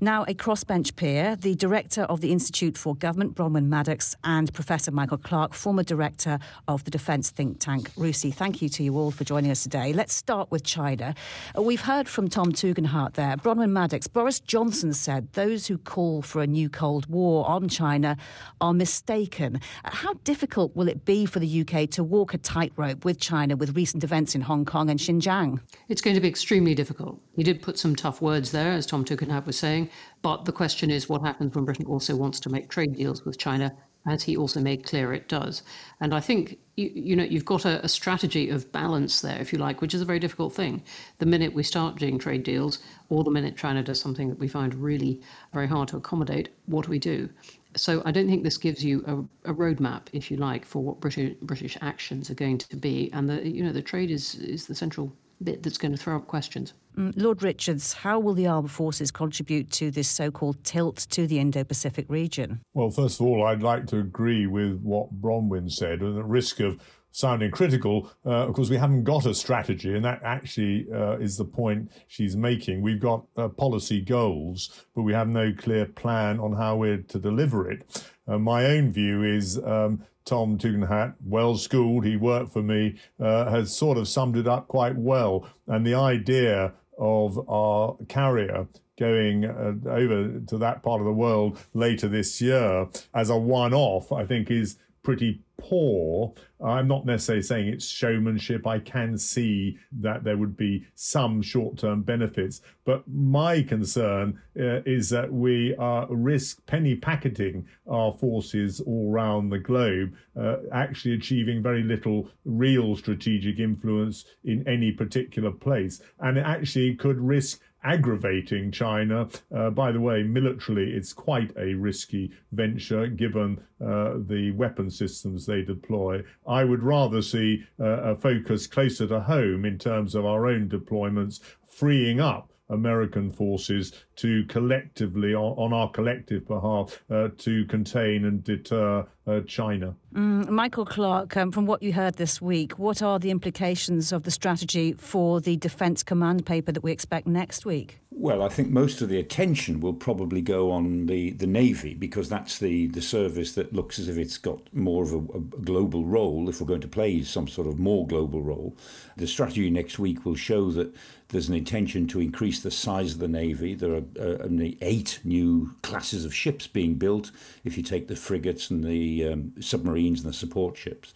Now 0.00 0.24
a 0.24 0.34
crossbench 0.34 0.96
peer, 0.96 1.36
the 1.36 1.54
Director 1.54 2.02
of 2.02 2.20
the 2.20 2.32
Institute 2.32 2.76
for 2.76 2.96
Government, 2.96 3.36
Bronwyn 3.36 3.66
Maddox, 3.66 4.16
and 4.24 4.52
Professor 4.52 4.90
Michael 4.90 5.18
Clarke, 5.18 5.54
former 5.54 5.84
Director 5.84 6.40
of 6.66 6.82
the 6.82 6.90
Defence 6.90 7.30
think 7.30 7.60
tank, 7.60 7.92
RUSI. 7.94 8.34
Thank 8.34 8.60
you 8.60 8.68
to 8.70 8.82
you 8.82 8.98
all 8.98 9.12
for 9.12 9.22
joining 9.22 9.52
us 9.52 9.62
today. 9.62 9.92
Let's 9.92 10.12
start 10.12 10.50
with 10.50 10.64
China. 10.64 11.14
We've 11.56 11.80
heard 11.80 12.08
from 12.08 12.28
Tom 12.28 12.50
Tugendhat 12.50 13.14
there. 13.14 13.36
Bronwyn 13.36 13.70
Maddox, 13.70 14.08
Boris 14.08 14.40
Johnson 14.40 14.92
said 14.92 15.32
those 15.34 15.68
who 15.68 15.78
call 15.78 16.22
for 16.22 16.42
a 16.42 16.46
new 16.56 16.70
Cold 16.70 17.06
War 17.06 17.46
on 17.46 17.68
China 17.68 18.16
are 18.62 18.72
mistaken. 18.72 19.60
How 19.84 20.14
difficult 20.24 20.74
will 20.74 20.88
it 20.88 21.04
be 21.04 21.26
for 21.26 21.38
the 21.38 21.60
UK 21.60 21.90
to 21.90 22.02
walk 22.02 22.32
a 22.32 22.38
tightrope 22.38 23.04
with 23.04 23.20
China 23.20 23.56
with 23.56 23.76
recent 23.76 24.02
events 24.02 24.34
in 24.34 24.40
Hong 24.40 24.64
Kong 24.64 24.88
and 24.88 24.98
Xinjiang? 24.98 25.60
It's 25.88 26.00
going 26.00 26.16
to 26.16 26.20
be 26.20 26.28
extremely 26.28 26.74
difficult. 26.74 27.20
You 27.36 27.44
did 27.44 27.60
put 27.60 27.78
some 27.78 27.94
tough 27.94 28.22
words 28.22 28.52
there, 28.52 28.72
as 28.72 28.86
Tom 28.86 29.04
Tugendhat 29.04 29.44
was 29.44 29.58
saying, 29.58 29.90
but 30.22 30.46
the 30.46 30.52
question 30.52 30.90
is 30.90 31.10
what 31.10 31.20
happens 31.20 31.54
when 31.54 31.66
Britain 31.66 31.84
also 31.84 32.16
wants 32.16 32.40
to 32.40 32.48
make 32.48 32.70
trade 32.70 32.94
deals 32.96 33.26
with 33.26 33.36
China 33.36 33.76
as 34.06 34.22
he 34.22 34.36
also 34.36 34.60
made 34.60 34.84
clear 34.84 35.12
it 35.12 35.28
does. 35.28 35.62
And 36.00 36.14
I 36.14 36.20
think 36.20 36.58
you, 36.76 36.90
you 36.94 37.16
know 37.16 37.24
you've 37.24 37.44
got 37.44 37.64
a, 37.64 37.84
a, 37.84 37.88
strategy 37.88 38.50
of 38.50 38.70
balance 38.72 39.20
there, 39.20 39.40
if 39.40 39.52
you 39.52 39.58
like, 39.58 39.80
which 39.80 39.94
is 39.94 40.00
a 40.00 40.04
very 40.04 40.18
difficult 40.18 40.54
thing. 40.54 40.82
The 41.18 41.26
minute 41.26 41.52
we 41.52 41.62
start 41.62 41.98
doing 41.98 42.18
trade 42.18 42.42
deals, 42.42 42.78
or 43.08 43.24
the 43.24 43.30
minute 43.30 43.56
China 43.56 43.82
does 43.82 44.00
something 44.00 44.28
that 44.28 44.38
we 44.38 44.48
find 44.48 44.74
really 44.74 45.20
very 45.52 45.66
hard 45.66 45.88
to 45.88 45.96
accommodate, 45.96 46.50
what 46.66 46.84
do 46.84 46.90
we 46.90 46.98
do? 46.98 47.28
So 47.76 48.02
I 48.04 48.10
don't 48.10 48.28
think 48.28 48.42
this 48.42 48.58
gives 48.58 48.84
you 48.84 49.04
a, 49.06 49.50
a 49.50 49.54
roadmap, 49.54 50.02
if 50.12 50.30
you 50.30 50.36
like, 50.36 50.64
for 50.64 50.82
what 50.82 51.00
British 51.00 51.34
British 51.42 51.76
actions 51.80 52.30
are 52.30 52.34
going 52.34 52.58
to 52.58 52.76
be. 52.76 53.10
And 53.12 53.28
the 53.28 53.46
you 53.46 53.64
know 53.64 53.72
the 53.72 53.82
trade 53.82 54.10
is 54.10 54.34
is 54.36 54.66
the 54.66 54.74
central 54.74 55.12
bit 55.42 55.62
that's 55.62 55.78
going 55.78 55.92
to 55.92 55.98
throw 55.98 56.16
up 56.16 56.26
questions. 56.26 56.72
Mm, 56.96 57.12
Lord 57.16 57.42
Richards, 57.42 57.92
how 57.92 58.18
will 58.18 58.32
the 58.32 58.46
armed 58.46 58.70
forces 58.70 59.10
contribute 59.10 59.70
to 59.72 59.90
this 59.90 60.08
so 60.08 60.30
called 60.30 60.64
tilt 60.64 60.96
to 61.10 61.26
the 61.26 61.38
Indo 61.38 61.62
Pacific 61.62 62.06
region? 62.08 62.60
Well, 62.72 62.90
first 62.90 63.20
of 63.20 63.26
all, 63.26 63.44
I'd 63.44 63.62
like 63.62 63.86
to 63.88 63.98
agree 63.98 64.46
with 64.46 64.80
what 64.80 65.20
Bronwyn 65.20 65.70
said, 65.70 66.00
and 66.00 66.18
at 66.18 66.24
risk 66.24 66.60
of 66.60 66.80
sounding 67.12 67.50
critical, 67.50 68.10
uh, 68.24 68.46
of 68.46 68.54
course, 68.54 68.70
we 68.70 68.76
haven't 68.76 69.04
got 69.04 69.26
a 69.26 69.34
strategy, 69.34 69.94
and 69.94 70.04
that 70.04 70.22
actually 70.22 70.86
uh, 70.92 71.16
is 71.18 71.36
the 71.36 71.44
point 71.44 71.90
she's 72.08 72.36
making. 72.36 72.80
We've 72.80 73.00
got 73.00 73.26
uh, 73.36 73.48
policy 73.48 74.00
goals, 74.00 74.86
but 74.94 75.02
we 75.02 75.12
have 75.12 75.28
no 75.28 75.52
clear 75.52 75.84
plan 75.84 76.40
on 76.40 76.52
how 76.54 76.76
we're 76.76 76.98
to 76.98 77.18
deliver 77.18 77.70
it. 77.70 78.06
Uh, 78.26 78.38
my 78.38 78.66
own 78.66 78.90
view 78.90 79.22
is 79.22 79.58
um, 79.64 80.02
Tom 80.26 80.58
Tugendhat, 80.58 81.14
well 81.24 81.56
schooled, 81.56 82.04
he 82.04 82.16
worked 82.16 82.52
for 82.52 82.62
me, 82.62 82.96
uh, 83.20 83.48
has 83.50 83.74
sort 83.74 83.96
of 83.96 84.08
summed 84.08 84.36
it 84.36 84.48
up 84.48 84.66
quite 84.66 84.96
well. 84.96 85.48
And 85.68 85.86
the 85.86 85.94
idea 85.94 86.72
of 86.98 87.48
our 87.48 87.96
carrier 88.08 88.66
going 88.98 89.44
uh, 89.44 89.74
over 89.90 90.40
to 90.40 90.58
that 90.58 90.82
part 90.82 91.00
of 91.00 91.06
the 91.06 91.12
world 91.12 91.58
later 91.74 92.08
this 92.08 92.40
year 92.40 92.88
as 93.14 93.30
a 93.30 93.36
one 93.36 93.74
off, 93.74 94.12
I 94.12 94.24
think 94.24 94.50
is 94.50 94.78
pretty 95.06 95.40
poor. 95.56 96.34
I'm 96.60 96.88
not 96.88 97.06
necessarily 97.06 97.44
saying 97.44 97.68
it's 97.68 97.86
showmanship. 97.86 98.66
I 98.66 98.80
can 98.80 99.16
see 99.16 99.78
that 100.00 100.24
there 100.24 100.36
would 100.36 100.56
be 100.56 100.84
some 100.96 101.40
short 101.42 101.78
term 101.78 102.02
benefits. 102.02 102.60
But 102.84 103.04
my 103.06 103.62
concern 103.62 104.36
uh, 104.58 104.80
is 104.84 105.08
that 105.10 105.32
we 105.32 105.76
are 105.76 106.08
risk 106.10 106.66
penny 106.66 106.96
packeting 106.96 107.68
our 107.88 108.14
forces 108.14 108.80
all 108.80 109.12
around 109.12 109.50
the 109.50 109.60
globe, 109.60 110.12
uh, 110.36 110.56
actually 110.72 111.14
achieving 111.14 111.62
very 111.62 111.84
little 111.84 112.28
real 112.44 112.96
strategic 112.96 113.60
influence 113.60 114.24
in 114.42 114.66
any 114.66 114.90
particular 114.90 115.52
place. 115.52 116.02
And 116.18 116.36
it 116.36 116.44
actually 116.44 116.96
could 116.96 117.20
risk 117.20 117.60
aggravating 117.86 118.72
China. 118.72 119.28
Uh, 119.54 119.70
by 119.70 119.92
the 119.92 120.00
way, 120.00 120.22
militarily, 120.22 120.90
it's 120.90 121.12
quite 121.12 121.52
a 121.56 121.74
risky 121.74 122.32
venture 122.52 123.06
given 123.06 123.58
uh, 123.80 124.14
the 124.26 124.50
weapon 124.56 124.90
systems 124.90 125.46
they 125.46 125.62
deploy. 125.62 126.22
I 126.46 126.64
would 126.64 126.82
rather 126.82 127.22
see 127.22 127.64
uh, 127.80 128.12
a 128.12 128.16
focus 128.16 128.66
closer 128.66 129.06
to 129.06 129.20
home 129.20 129.64
in 129.64 129.78
terms 129.78 130.14
of 130.14 130.26
our 130.26 130.46
own 130.46 130.68
deployments, 130.68 131.40
freeing 131.68 132.20
up 132.20 132.50
American 132.68 133.30
forces 133.30 133.92
to 134.16 134.44
collectively, 134.46 135.34
on, 135.34 135.56
on 135.56 135.72
our 135.72 135.90
collective 135.90 136.46
behalf, 136.46 137.02
uh, 137.10 137.28
to 137.38 137.64
contain 137.66 138.24
and 138.24 138.42
deter 138.42 139.06
uh, 139.26 139.40
China. 139.46 139.94
Mm, 140.14 140.48
Michael 140.48 140.86
Clarke, 140.86 141.36
um, 141.36 141.52
from 141.52 141.66
what 141.66 141.82
you 141.82 141.92
heard 141.92 142.14
this 142.14 142.40
week, 142.40 142.78
what 142.78 143.02
are 143.02 143.18
the 143.18 143.30
implications 143.30 144.12
of 144.12 144.22
the 144.22 144.30
strategy 144.30 144.94
for 144.94 145.40
the 145.40 145.56
Defence 145.56 146.02
Command 146.02 146.46
paper 146.46 146.72
that 146.72 146.82
we 146.82 146.92
expect 146.92 147.26
next 147.26 147.66
week? 147.66 148.00
Well, 148.18 148.42
I 148.42 148.48
think 148.48 148.70
most 148.70 149.02
of 149.02 149.10
the 149.10 149.18
attention 149.18 149.80
will 149.80 149.92
probably 149.92 150.40
go 150.40 150.70
on 150.70 151.04
the, 151.04 151.32
the 151.32 151.46
Navy 151.46 151.92
because 151.92 152.30
that's 152.30 152.58
the, 152.58 152.86
the 152.86 153.02
service 153.02 153.52
that 153.56 153.74
looks 153.74 153.98
as 153.98 154.08
if 154.08 154.16
it's 154.16 154.38
got 154.38 154.72
more 154.72 155.02
of 155.02 155.12
a, 155.12 155.18
a, 155.18 155.40
global 155.40 156.06
role 156.06 156.48
if 156.48 156.58
we're 156.58 156.66
going 156.66 156.80
to 156.80 156.88
play 156.88 157.22
some 157.22 157.46
sort 157.46 157.66
of 157.66 157.78
more 157.78 158.06
global 158.06 158.40
role. 158.40 158.74
The 159.18 159.26
strategy 159.26 159.68
next 159.68 159.98
week 159.98 160.24
will 160.24 160.34
show 160.34 160.70
that 160.70 160.94
there's 161.28 161.48
an 161.48 161.54
intention 161.54 162.06
to 162.08 162.20
increase 162.20 162.60
the 162.60 162.70
size 162.70 163.14
of 163.14 163.18
the 163.18 163.28
Navy. 163.28 163.74
There 163.74 163.94
are 163.94 164.04
uh, 164.20 164.48
eight 164.80 165.20
new 165.24 165.74
classes 165.82 166.24
of 166.24 166.34
ships 166.34 166.66
being 166.66 166.94
built 166.94 167.32
if 167.64 167.76
you 167.76 167.82
take 167.82 168.06
the 168.06 168.16
frigates 168.16 168.70
and 168.70 168.84
the 168.84 169.28
um, 169.28 169.52
submarines 169.60 170.20
and 170.20 170.28
the 170.28 170.36
support 170.36 170.76
ships. 170.76 171.12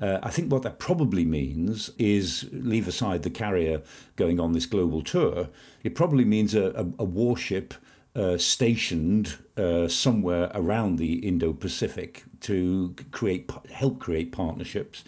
Uh, 0.00 0.18
I 0.22 0.30
think 0.30 0.50
what 0.50 0.62
that 0.62 0.78
probably 0.78 1.24
means 1.24 1.90
is 1.98 2.48
leave 2.52 2.88
aside 2.88 3.22
the 3.22 3.30
carrier 3.30 3.82
going 4.16 4.40
on 4.40 4.52
this 4.52 4.66
global 4.66 5.02
tour. 5.02 5.48
It 5.84 5.94
probably 5.94 6.24
means 6.24 6.54
a, 6.54 6.70
a, 6.70 6.86
a 6.98 7.04
warship 7.04 7.74
uh, 8.16 8.36
stationed 8.36 9.38
uh, 9.56 9.88
somewhere 9.88 10.50
around 10.54 10.96
the 10.96 11.14
Indo-Pacific 11.26 12.24
to 12.40 12.94
create 13.10 13.50
help 13.70 14.00
create 14.00 14.32
partnerships. 14.32 15.04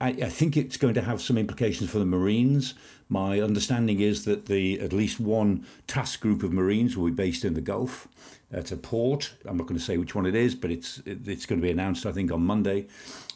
I, 0.00 0.08
I, 0.08 0.28
think 0.28 0.56
it's 0.56 0.76
going 0.76 0.94
to 0.94 1.02
have 1.02 1.20
some 1.20 1.36
implications 1.36 1.90
for 1.90 1.98
the 1.98 2.06
Marines. 2.06 2.74
My 3.08 3.40
understanding 3.40 4.00
is 4.00 4.24
that 4.24 4.46
the 4.46 4.80
at 4.80 4.92
least 4.92 5.20
one 5.20 5.66
task 5.86 6.20
group 6.20 6.42
of 6.42 6.52
Marines 6.52 6.96
will 6.96 7.06
be 7.06 7.12
based 7.12 7.44
in 7.44 7.54
the 7.54 7.60
Gulf 7.60 8.08
at 8.52 8.72
a 8.72 8.76
port. 8.76 9.34
I'm 9.44 9.56
not 9.56 9.66
going 9.66 9.78
to 9.78 9.84
say 9.84 9.96
which 9.96 10.14
one 10.14 10.26
it 10.26 10.34
is, 10.34 10.54
but 10.54 10.70
it's 10.70 11.02
it's 11.06 11.46
going 11.46 11.60
to 11.60 11.64
be 11.64 11.70
announced, 11.70 12.06
I 12.06 12.12
think, 12.12 12.32
on 12.32 12.42
Monday. 12.42 12.86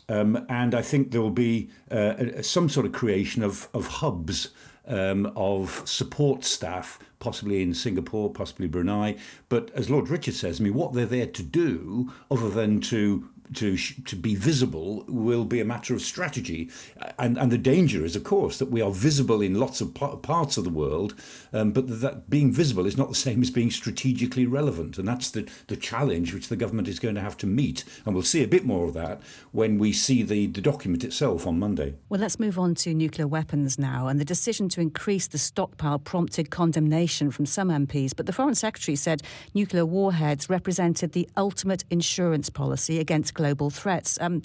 Um, 0.09 0.45
and 0.49 0.75
I 0.75 0.83
think 0.83 1.11
there 1.11 1.23
will 1.23 1.31
be 1.31 1.71
uh, 1.91 2.43
some 2.43 2.69
sort 2.69 2.85
of 2.85 2.93
creation 2.93 3.43
of, 3.43 3.69
of 3.73 3.87
hubs 3.87 4.51
um, 4.87 5.33
of 5.35 5.83
support 5.87 6.45
staff, 6.45 6.99
possibly 7.19 7.63
in 7.63 7.75
Singapore, 7.75 8.31
possibly 8.31 8.67
Brunei. 8.67 9.17
But 9.49 9.71
as 9.75 9.91
Lord 9.91 10.09
Richard 10.09 10.35
says, 10.35 10.61
I 10.61 10.65
mean, 10.65 10.75
what 10.75 10.93
they're 10.93 11.07
there 11.07 11.27
to 11.27 11.43
do, 11.43 12.13
other 12.31 12.51
than 12.51 12.81
to 12.83 13.29
to 13.55 13.77
to 13.77 14.17
be 14.17 14.35
visible 14.35 15.05
will 15.07 15.45
be 15.45 15.61
a 15.61 15.65
matter 15.65 15.95
of 15.95 16.01
strategy, 16.01 16.71
and 17.19 17.39
and 17.39 17.53
the 17.53 17.59
danger 17.59 18.05
is, 18.05 18.17
of 18.17 18.25
course, 18.25 18.59
that 18.59 18.71
we 18.71 18.81
are 18.81 18.91
visible 18.91 19.43
in 19.43 19.55
lots 19.55 19.81
of 19.81 19.95
parts 19.95 20.57
of 20.57 20.65
the 20.65 20.71
world, 20.71 21.15
um, 21.53 21.73
but 21.73 22.01
that 22.01 22.31
being 22.31 22.53
visible 22.53 22.87
is 22.87 22.97
not 22.97 23.09
the 23.09 23.15
same 23.15 23.43
as 23.43 23.51
being 23.51 23.71
strategically 23.71 24.47
relevant, 24.47 24.99
and 24.99 25.07
that's 25.07 25.31
the 25.31 25.49
the 25.69 25.77
challenge 25.77 26.33
which 26.33 26.49
the 26.49 26.57
government 26.57 26.89
is 26.89 26.99
going 26.99 27.15
to 27.15 27.21
have 27.21 27.37
to 27.37 27.47
meet, 27.47 27.85
and 28.07 28.15
we'll 28.15 28.23
see 28.23 28.43
a 28.43 28.49
bit 28.49 28.65
more 28.65 28.87
of 28.87 28.95
that 28.95 29.21
when 29.53 29.79
we 29.79 29.93
see 29.93 30.23
the 30.23 30.47
the 30.47 30.61
document 30.61 31.05
itself 31.05 31.47
on 31.47 31.59
Monday. 31.59 31.95
Well, 32.09 32.21
let's 32.21 32.41
move 32.41 32.59
on 32.59 32.75
to 32.77 32.95
nuclear 32.95 33.27
weapons 33.27 33.79
now, 33.79 34.09
and 34.09 34.19
the 34.19 34.25
decision 34.25 34.69
to 34.71 34.81
increase 34.81 35.27
the 35.27 35.39
stockpile 35.39 35.99
prompted 35.99 36.51
condemnation 36.51 37.31
from 37.31 37.47
some 37.47 37.69
MPs, 37.69 38.13
but 38.17 38.27
the 38.27 38.33
Foreign 38.33 38.55
Secretary 38.55 38.97
said 38.97 39.23
nuclear 39.53 39.85
warheads 39.85 40.49
represented 40.49 41.13
the 41.13 41.29
ultimate 41.37 41.85
insurance 41.91 42.49
policy 42.49 42.99
against 42.99 43.34
global 43.35 43.71
threats. 43.71 44.19
Um, 44.21 44.43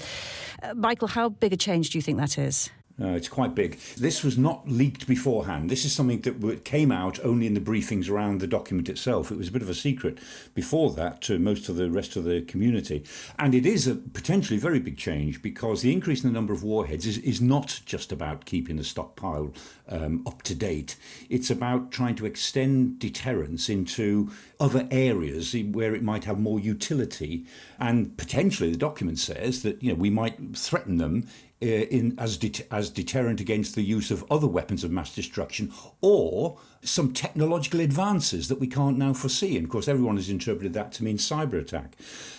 uh, 0.62 0.74
Michael, 0.74 1.08
how 1.08 1.30
big 1.30 1.54
a 1.54 1.58
change 1.58 1.92
do 1.92 1.98
you 1.98 2.02
think 2.02 2.18
that 2.18 2.38
is? 2.38 2.70
Uh, 3.02 3.08
it's 3.10 3.30
quite 3.30 3.56
big. 3.56 3.80
This 3.98 4.24
was 4.24 4.38
not 4.38 4.68
leaked 4.68 5.08
beforehand. 5.08 5.70
This 5.70 5.86
is 5.86 5.94
something 5.94 6.20
that 6.22 6.66
came 6.66 6.92
out 6.92 7.20
only 7.24 7.48
in 7.48 7.54
the 7.54 7.62
briefings 7.62 8.10
around 8.10 8.42
the 8.42 8.48
document 8.48 8.90
itself. 8.90 9.32
It 9.32 9.38
was 9.38 9.48
a 9.48 9.52
bit 9.52 9.62
of 9.62 9.70
a 9.70 9.74
secret 9.74 10.18
before 10.54 10.92
that 10.92 11.22
to 11.22 11.40
most 11.40 11.70
of 11.70 11.78
the 11.78 11.90
rest 11.90 12.16
of 12.16 12.26
the 12.26 12.42
community. 12.42 13.04
And 13.38 13.56
it 13.56 13.66
is 13.66 13.88
a 13.88 13.96
potentially 13.96 14.60
very 14.60 14.80
big 14.80 14.98
change 14.98 15.42
because 15.42 15.82
the 15.82 15.94
increase 15.94 16.24
in 16.24 16.30
the 16.30 16.34
number 16.34 16.54
of 16.54 16.64
warheads 16.64 17.06
is, 17.06 17.20
is 17.20 17.40
not 17.40 17.80
just 17.86 18.12
about 18.12 18.46
keeping 18.46 18.76
the 18.76 18.84
stockpile 18.84 19.54
um, 19.88 20.24
up 20.28 20.42
to 20.44 20.56
date. 20.56 20.96
It's 21.30 21.50
about 21.50 21.92
trying 21.92 22.16
to 22.16 22.26
extend 22.26 23.00
deterrence 23.00 23.70
into 23.70 24.32
other 24.60 24.88
areas 24.92 25.56
where 25.72 25.96
it 25.96 26.04
might 26.04 26.26
have 26.26 26.40
more 26.40 26.60
utility. 26.60 27.46
And 27.80 28.18
potentially, 28.18 28.72
the 28.72 28.78
document 28.78 29.20
says 29.20 29.64
that 29.64 29.82
you 29.82 29.90
know 29.90 29.96
we 29.96 30.10
might 30.10 30.58
threaten 30.58 30.98
them 30.98 31.28
Uh, 31.62 31.66
in 31.92 32.18
as 32.18 32.40
as 32.72 32.90
deterrent 32.90 33.42
against 33.42 33.76
the 33.76 33.82
use 33.82 34.12
of 34.12 34.24
other 34.32 34.48
weapons 34.48 34.86
of 34.86 34.92
mass 34.92 35.14
destruction 35.14 35.70
or 36.00 36.58
some 36.84 37.12
technological 37.12 37.82
advances 37.82 38.48
that 38.48 38.62
we 38.62 38.68
can't 38.68 38.98
now 38.98 39.12
foresee. 39.12 39.58
And 39.58 39.66
of 39.66 39.70
course, 39.70 39.90
everyone 39.90 40.16
has 40.16 40.30
interpreted 40.30 40.72
that 40.72 40.94
to 40.94 41.04
mean 41.04 41.18
cyber 41.18 41.60
attack. 41.60 41.98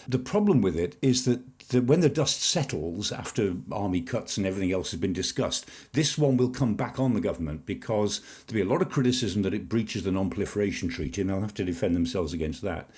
The 0.08 0.18
problem 0.18 0.62
with 0.62 0.74
it 0.74 0.96
is 1.02 1.26
that 1.26 1.68
the, 1.68 1.82
when 1.82 2.00
the 2.00 2.08
dust 2.08 2.40
settles 2.40 3.12
after 3.12 3.56
army 3.70 4.00
cuts 4.00 4.38
and 4.38 4.46
everything 4.46 4.72
else 4.72 4.90
has 4.92 5.00
been 5.00 5.12
discussed, 5.12 5.66
this 5.92 6.16
one 6.16 6.38
will 6.38 6.48
come 6.48 6.74
back 6.74 6.98
on 6.98 7.12
the 7.12 7.20
government 7.20 7.66
because 7.66 8.22
there'll 8.46 8.64
be 8.64 8.68
a 8.68 8.72
lot 8.72 8.80
of 8.80 8.90
criticism 8.90 9.42
that 9.42 9.52
it 9.52 9.68
breaches 9.68 10.02
the 10.02 10.12
non 10.12 10.30
proliferation 10.30 10.88
treaty, 10.88 11.20
and 11.20 11.28
they'll 11.28 11.42
have 11.42 11.52
to 11.54 11.64
defend 11.64 11.94
themselves 11.94 12.32
against 12.32 12.62
that. 12.62 12.88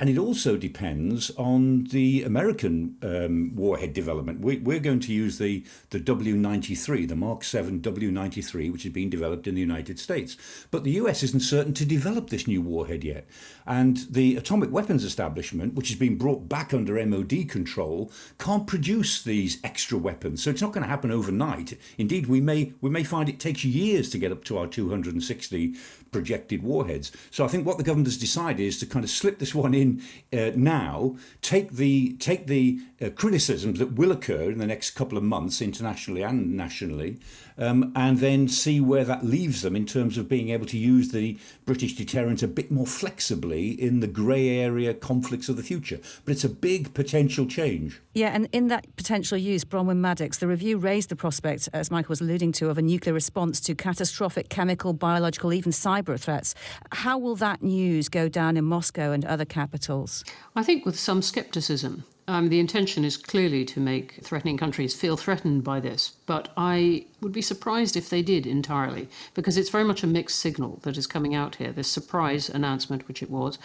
And 0.00 0.08
it 0.08 0.16
also 0.16 0.56
depends 0.56 1.32
on 1.32 1.84
the 1.84 2.22
American 2.22 2.96
um, 3.02 3.56
warhead 3.56 3.92
development. 3.94 4.40
We, 4.40 4.76
are 4.76 4.78
going 4.78 5.00
to 5.00 5.12
use 5.12 5.38
the, 5.38 5.64
the 5.90 5.98
W93, 5.98 7.08
the 7.08 7.16
Mark 7.16 7.42
7 7.42 7.80
W93, 7.80 8.70
which 8.70 8.86
is 8.86 8.92
being 8.92 9.10
developed 9.10 9.48
in 9.48 9.56
the 9.56 9.60
United 9.60 9.98
States. 9.98 10.36
But 10.70 10.84
the 10.84 10.92
US 10.92 11.24
isn't 11.24 11.40
certain 11.40 11.74
to 11.74 11.84
develop 11.84 12.30
this 12.30 12.46
new 12.46 12.62
warhead 12.62 13.02
yet. 13.02 13.26
And 13.66 13.96
the 14.08 14.36
Atomic 14.36 14.70
Weapons 14.70 15.02
Establishment, 15.02 15.74
which 15.74 15.88
has 15.88 15.98
been 15.98 16.16
brought 16.16 16.48
back 16.48 16.72
under 16.72 17.04
MOD 17.04 17.48
control, 17.48 18.12
can't 18.38 18.68
produce 18.68 19.20
these 19.24 19.58
extra 19.64 19.98
weapons. 19.98 20.44
So 20.44 20.50
it's 20.50 20.62
not 20.62 20.72
going 20.72 20.84
to 20.84 20.88
happen 20.88 21.10
overnight. 21.10 21.76
Indeed, 21.98 22.28
we 22.28 22.40
may, 22.40 22.72
we 22.80 22.88
may 22.88 23.02
find 23.02 23.28
it 23.28 23.40
takes 23.40 23.64
years 23.64 24.10
to 24.10 24.18
get 24.18 24.30
up 24.30 24.44
to 24.44 24.58
our 24.58 24.68
260 24.68 25.74
projected 26.10 26.62
warheads. 26.62 27.12
So 27.30 27.44
I 27.44 27.48
think 27.48 27.66
what 27.66 27.78
the 27.78 27.84
government 27.84 28.06
has 28.08 28.16
decided 28.16 28.60
is 28.60 28.78
to 28.80 28.86
kind 28.86 29.04
of 29.04 29.10
slip 29.10 29.38
this 29.38 29.54
one 29.54 29.74
in 29.74 30.02
uh, 30.32 30.52
now, 30.56 31.16
take 31.42 31.72
the 31.72 32.16
take 32.18 32.46
the 32.46 32.80
uh, 33.00 33.10
criticisms 33.10 33.78
that 33.78 33.92
will 33.92 34.12
occur 34.12 34.50
in 34.50 34.58
the 34.58 34.66
next 34.66 34.90
couple 34.92 35.18
of 35.18 35.24
months, 35.24 35.60
internationally 35.60 36.22
and 36.22 36.56
nationally, 36.56 37.18
um, 37.58 37.92
and 37.94 38.18
then 38.18 38.48
see 38.48 38.80
where 38.80 39.04
that 39.04 39.24
leaves 39.24 39.62
them 39.62 39.76
in 39.76 39.86
terms 39.86 40.16
of 40.16 40.28
being 40.28 40.50
able 40.50 40.66
to 40.66 40.78
use 40.78 41.10
the 41.10 41.38
British 41.66 41.94
deterrent 41.94 42.42
a 42.42 42.48
bit 42.48 42.70
more 42.70 42.86
flexibly 42.86 43.70
in 43.70 44.00
the 44.00 44.06
grey 44.06 44.48
area 44.60 44.94
conflicts 44.94 45.48
of 45.48 45.56
the 45.56 45.62
future. 45.62 45.98
But 46.24 46.32
it's 46.32 46.44
a 46.44 46.48
big 46.48 46.94
potential 46.94 47.46
change. 47.46 48.00
Yeah, 48.14 48.28
and 48.28 48.48
in 48.52 48.68
that 48.68 48.96
potential 48.96 49.38
use, 49.38 49.64
Bronwyn 49.64 49.98
Maddox, 49.98 50.38
the 50.38 50.48
review 50.48 50.78
raised 50.78 51.08
the 51.08 51.16
prospect, 51.16 51.68
as 51.72 51.90
Michael 51.90 52.10
was 52.10 52.20
alluding 52.20 52.52
to, 52.52 52.68
of 52.70 52.78
a 52.78 52.82
nuclear 52.82 53.14
response 53.14 53.60
to 53.60 53.74
catastrophic 53.74 54.48
chemical, 54.48 54.92
biological, 54.92 55.52
even 55.52 55.72
cyber 55.72 56.18
threats. 56.18 56.54
How 56.92 57.18
will 57.18 57.36
that 57.36 57.62
news 57.62 58.08
go 58.08 58.28
down 58.28 58.56
in 58.56 58.64
Moscow 58.64 59.12
and 59.12 59.24
other 59.24 59.44
capitals? 59.44 60.24
I 60.56 60.62
think 60.62 60.84
with 60.84 60.98
some 60.98 61.22
scepticism. 61.22 62.04
Um, 62.28 62.50
the 62.50 62.60
intention 62.60 63.06
is 63.06 63.16
clearly 63.16 63.64
to 63.64 63.80
make 63.80 64.20
threatening 64.22 64.58
countries 64.58 64.94
feel 64.94 65.16
threatened 65.16 65.64
by 65.64 65.80
this, 65.80 66.12
but 66.26 66.52
I 66.58 67.06
would 67.22 67.32
be 67.32 67.40
surprised 67.40 67.96
if 67.96 68.10
they 68.10 68.20
did 68.20 68.46
entirely, 68.46 69.08
because 69.32 69.56
it's 69.56 69.70
very 69.70 69.84
much 69.84 70.02
a 70.02 70.06
mixed 70.06 70.38
signal 70.38 70.78
that 70.82 70.98
is 70.98 71.06
coming 71.06 71.34
out 71.34 71.54
here. 71.56 71.72
This 71.72 71.88
surprise 71.88 72.50
announcement, 72.50 73.08
which 73.08 73.22
it 73.22 73.30
was, 73.30 73.58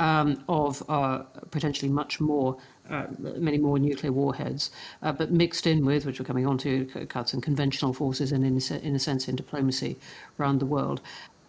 um, 0.00 0.44
of 0.50 0.82
uh, 0.90 1.20
potentially 1.50 1.90
much 1.90 2.20
more, 2.20 2.58
uh, 2.90 3.06
many 3.18 3.56
more 3.56 3.78
nuclear 3.78 4.12
warheads, 4.12 4.70
uh, 5.02 5.12
but 5.12 5.32
mixed 5.32 5.66
in 5.66 5.86
with, 5.86 6.04
which 6.04 6.20
we're 6.20 6.26
coming 6.26 6.46
on 6.46 6.58
to, 6.58 6.84
cuts 7.08 7.32
in 7.32 7.40
conventional 7.40 7.94
forces 7.94 8.32
and, 8.32 8.44
in 8.44 8.60
in 8.82 8.94
a 8.94 8.98
sense, 8.98 9.28
in 9.28 9.36
diplomacy 9.36 9.96
around 10.38 10.58
the 10.58 10.66
world 10.66 11.00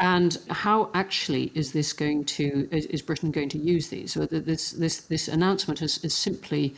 and 0.01 0.37
how 0.49 0.89
actually 0.95 1.51
is 1.53 1.71
this 1.71 1.93
going 1.93 2.25
to 2.25 2.67
is, 2.71 3.01
Britain 3.03 3.31
going 3.31 3.49
to 3.49 3.59
use 3.59 3.89
these? 3.89 4.11
So 4.13 4.25
this 4.25 4.71
this 4.71 5.01
this 5.01 5.27
announcement 5.27 5.79
has, 5.79 5.93
simply 6.13 6.75